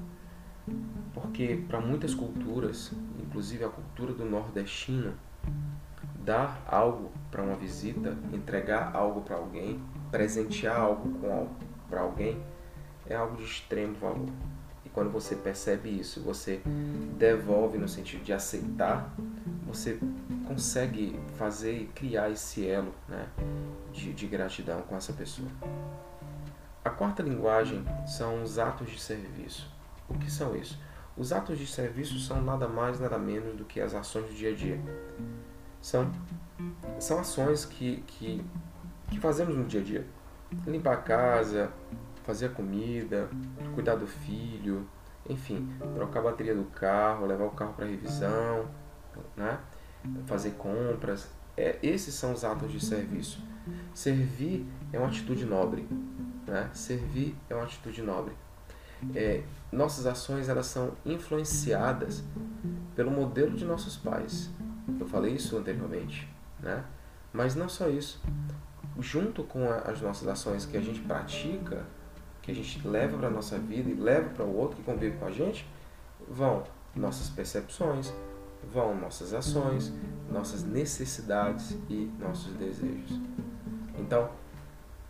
Porque 1.14 1.64
para 1.68 1.80
muitas 1.80 2.14
culturas, 2.14 2.92
inclusive 3.20 3.64
a 3.64 3.70
cultura 3.70 4.14
do 4.14 4.26
nordestino, 4.26 5.14
dar 6.24 6.62
algo 6.68 7.12
para 7.32 7.42
uma 7.42 7.56
visita, 7.56 8.18
entregar 8.34 8.96
algo 8.96 9.22
para 9.22 9.36
alguém, 9.36 9.82
presentear 10.12 10.80
algo 10.80 11.20
para 11.90 12.02
alguém 12.02 12.42
é 13.10 13.16
algo 13.16 13.38
de 13.38 13.44
extremo 13.44 13.96
valor. 13.96 14.30
Quando 14.98 15.12
você 15.12 15.36
percebe 15.36 15.90
isso, 15.90 16.24
você 16.24 16.60
devolve 17.20 17.78
no 17.78 17.88
sentido 17.88 18.24
de 18.24 18.34
aceitar, 18.34 19.14
você 19.64 20.00
consegue 20.48 21.20
fazer 21.36 21.82
e 21.82 21.86
criar 21.86 22.32
esse 22.32 22.68
elo 22.68 22.92
né, 23.08 23.28
de, 23.94 24.12
de 24.12 24.26
gratidão 24.26 24.82
com 24.82 24.98
essa 24.98 25.14
pessoa. 25.14 25.48
A 26.84 26.90
quarta 26.90 27.22
linguagem 27.22 27.86
são 28.08 28.42
os 28.42 28.58
atos 28.58 28.90
de 28.90 29.00
serviço. 29.00 29.72
O 30.10 30.16
que 30.16 30.32
são 30.32 30.56
isso? 30.56 30.82
Os 31.16 31.32
atos 31.32 31.60
de 31.60 31.68
serviço 31.68 32.18
são 32.18 32.42
nada 32.42 32.68
mais, 32.68 33.00
nada 33.00 33.20
menos 33.20 33.56
do 33.56 33.66
que 33.66 33.80
as 33.80 33.94
ações 33.94 34.26
do 34.26 34.34
dia 34.34 34.52
a 34.52 34.56
dia. 34.56 34.82
São, 35.80 36.12
são 37.00 37.20
ações 37.20 37.66
que, 37.66 37.98
que, 38.08 38.44
que 39.12 39.20
fazemos 39.20 39.56
no 39.56 39.66
dia 39.66 39.82
a 39.82 39.84
dia. 39.84 40.08
Limpar 40.66 40.94
a 40.94 40.98
casa, 40.98 41.72
fazer 42.28 42.48
a 42.48 42.50
comida, 42.50 43.30
cuidar 43.74 43.96
do 43.96 44.06
filho, 44.06 44.86
enfim, 45.30 45.68
trocar 45.96 46.20
a 46.20 46.24
bateria 46.24 46.54
do 46.54 46.66
carro, 46.66 47.26
levar 47.26 47.46
o 47.46 47.52
carro 47.52 47.74
para 47.74 47.86
revisão, 47.86 48.70
né? 49.36 49.58
fazer 50.26 50.52
compras. 50.52 51.30
É, 51.56 51.80
esses 51.82 52.14
são 52.14 52.34
os 52.34 52.44
atos 52.44 52.70
de 52.70 52.84
serviço. 52.84 53.42
Servir 53.94 54.68
é 54.92 55.00
uma 55.00 55.08
atitude 55.08 55.46
nobre. 55.46 55.88
Né? 56.46 56.70
Servir 56.74 57.36
é 57.50 57.56
uma 57.56 57.64
atitude 57.64 58.02
nobre. 58.02 58.34
É, 59.16 59.44
nossas 59.72 60.06
ações 60.06 60.50
elas 60.50 60.66
são 60.66 60.94
influenciadas 61.06 62.24
pelo 62.94 63.10
modelo 63.10 63.56
de 63.56 63.64
nossos 63.64 63.96
pais. 63.96 64.50
Eu 65.00 65.08
falei 65.08 65.34
isso 65.34 65.58
anteriormente, 65.58 66.28
né? 66.60 66.84
Mas 67.32 67.56
não 67.56 67.70
só 67.70 67.88
isso. 67.88 68.22
Junto 69.00 69.44
com 69.44 69.70
as 69.70 70.02
nossas 70.02 70.28
ações 70.28 70.66
que 70.66 70.76
a 70.76 70.82
gente 70.82 71.02
pratica, 71.02 71.86
que 72.48 72.54
a 72.54 72.56
gente 72.56 72.88
leva 72.88 73.18
para 73.18 73.28
a 73.28 73.30
nossa 73.30 73.60
vida 73.60 73.90
e 73.90 73.94
leva 73.94 74.30
para 74.30 74.46
o 74.46 74.56
outro 74.56 74.78
que 74.78 74.84
convive 74.84 75.18
com 75.18 75.26
a 75.26 75.32
gente, 75.32 75.68
vão 76.30 76.64
nossas 76.96 77.30
percepções, 77.30 78.14
vão 78.74 78.96
nossas 78.96 79.34
ações, 79.34 79.92
nossas 80.32 80.64
necessidades 80.64 81.78
e 81.90 82.10
nossos 82.18 82.54
desejos. 82.54 83.20
Então, 83.98 84.30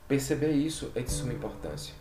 perceber 0.08 0.52
isso 0.54 0.91
é 0.95 1.02
de 1.02 1.12
suma 1.12 1.32
importância. 1.32 1.93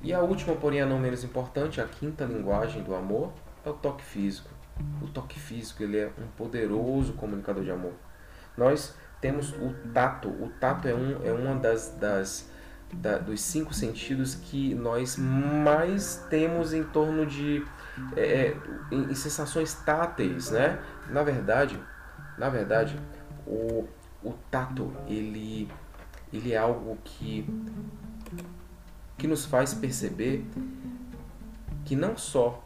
E 0.00 0.14
a 0.14 0.20
última, 0.20 0.56
porém 0.56 0.80
a 0.80 0.86
não 0.86 0.98
menos 0.98 1.22
importante, 1.22 1.78
a 1.78 1.86
quinta 1.86 2.24
linguagem 2.24 2.82
do 2.82 2.94
amor, 2.94 3.34
é 3.66 3.68
o 3.68 3.74
toque 3.74 4.02
físico. 4.02 4.48
O 5.02 5.08
toque 5.08 5.38
físico 5.38 5.82
ele 5.82 5.98
é 5.98 6.10
um 6.18 6.26
poderoso 6.38 7.12
comunicador 7.12 7.62
de 7.62 7.70
amor. 7.70 7.92
Nós 8.56 8.94
temos 9.20 9.52
o 9.52 9.74
tato. 9.92 10.28
O 10.28 10.50
tato 10.58 10.88
é, 10.88 10.94
um, 10.94 11.22
é 11.22 11.32
uma 11.32 11.54
das, 11.54 11.90
das 12.00 12.50
da, 12.92 13.18
dos 13.18 13.40
cinco 13.40 13.72
sentidos 13.72 14.34
que 14.34 14.74
nós 14.74 15.16
mais 15.16 16.24
temos 16.28 16.72
em 16.72 16.84
torno 16.84 17.24
de 17.26 17.64
é, 18.16 18.20
é, 18.20 18.56
em, 18.90 19.10
em 19.10 19.14
sensações 19.14 19.74
táteis, 19.74 20.50
né? 20.50 20.78
Na 21.10 21.22
verdade, 21.22 21.78
na 22.38 22.48
verdade, 22.48 22.98
o, 23.46 23.88
o 24.22 24.32
tato 24.50 24.92
ele 25.06 25.68
ele 26.32 26.52
é 26.52 26.56
algo 26.56 26.98
que 27.04 27.46
que 29.18 29.26
nos 29.26 29.44
faz 29.44 29.74
perceber 29.74 30.44
que 31.84 31.94
não 31.94 32.16
só 32.16 32.64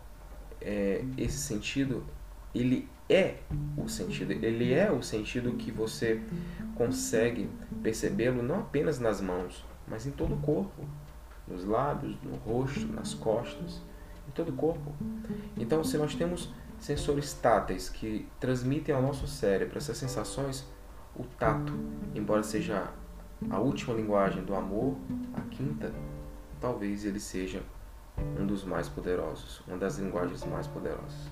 é, 0.60 1.04
esse 1.16 1.38
sentido 1.38 2.04
ele 2.54 2.88
é 3.08 3.36
o 3.76 3.88
sentido, 3.88 4.32
ele 4.32 4.72
é 4.72 4.90
o 4.90 5.02
sentido 5.02 5.52
que 5.52 5.70
você 5.70 6.20
consegue 6.74 7.48
percebê-lo 7.82 8.42
não 8.42 8.60
apenas 8.60 8.98
nas 8.98 9.20
mãos, 9.20 9.64
mas 9.86 10.06
em 10.06 10.10
todo 10.10 10.34
o 10.34 10.38
corpo, 10.38 10.84
nos 11.46 11.64
lábios, 11.64 12.16
no 12.22 12.36
rosto, 12.36 12.86
nas 12.88 13.14
costas, 13.14 13.80
em 14.28 14.30
todo 14.32 14.50
o 14.50 14.52
corpo. 14.52 14.92
Então, 15.56 15.84
se 15.84 15.96
nós 15.96 16.14
temos 16.14 16.52
sensores 16.78 17.32
táteis 17.32 17.88
que 17.88 18.28
transmitem 18.40 18.94
ao 18.94 19.00
nosso 19.00 19.26
cérebro 19.26 19.78
essas 19.78 19.96
sensações, 19.96 20.66
o 21.14 21.24
tato, 21.24 21.72
embora 22.14 22.42
seja 22.42 22.92
a 23.50 23.58
última 23.58 23.94
linguagem 23.94 24.44
do 24.44 24.54
amor, 24.54 24.96
a 25.34 25.40
quinta, 25.42 25.92
talvez 26.60 27.04
ele 27.04 27.20
seja 27.20 27.62
um 28.38 28.46
dos 28.46 28.64
mais 28.64 28.88
poderosos, 28.88 29.62
uma 29.66 29.76
das 29.76 29.98
linguagens 29.98 30.44
mais 30.44 30.66
poderosas. 30.66 31.30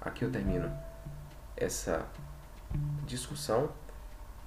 Aqui 0.00 0.24
eu 0.24 0.30
termino 0.30 0.70
essa 1.56 2.06
discussão 3.06 3.70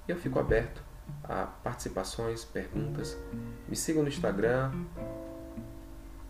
e 0.08 0.12
eu 0.12 0.16
fico 0.16 0.38
aberto 0.38 0.82
a 1.24 1.46
participações, 1.46 2.44
perguntas. 2.44 3.18
Me 3.68 3.76
sigam 3.76 4.02
no 4.02 4.08
Instagram, 4.08 4.72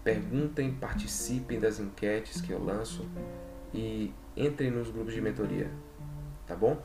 perguntem, 0.02 0.72
participem 0.74 1.58
das 1.58 1.78
enquetes 1.78 2.40
que 2.40 2.52
eu 2.52 2.62
lanço 2.62 3.08
e 3.72 4.12
entrem 4.36 4.70
nos 4.70 4.90
grupos 4.90 5.14
de 5.14 5.20
mentoria. 5.20 5.70
Tá 6.46 6.54
bom? 6.56 6.80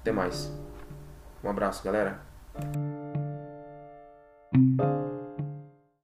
Até 0.00 0.12
mais. 0.12 0.52
Um 1.42 1.48
abraço, 1.48 1.84
galera. 1.84 2.20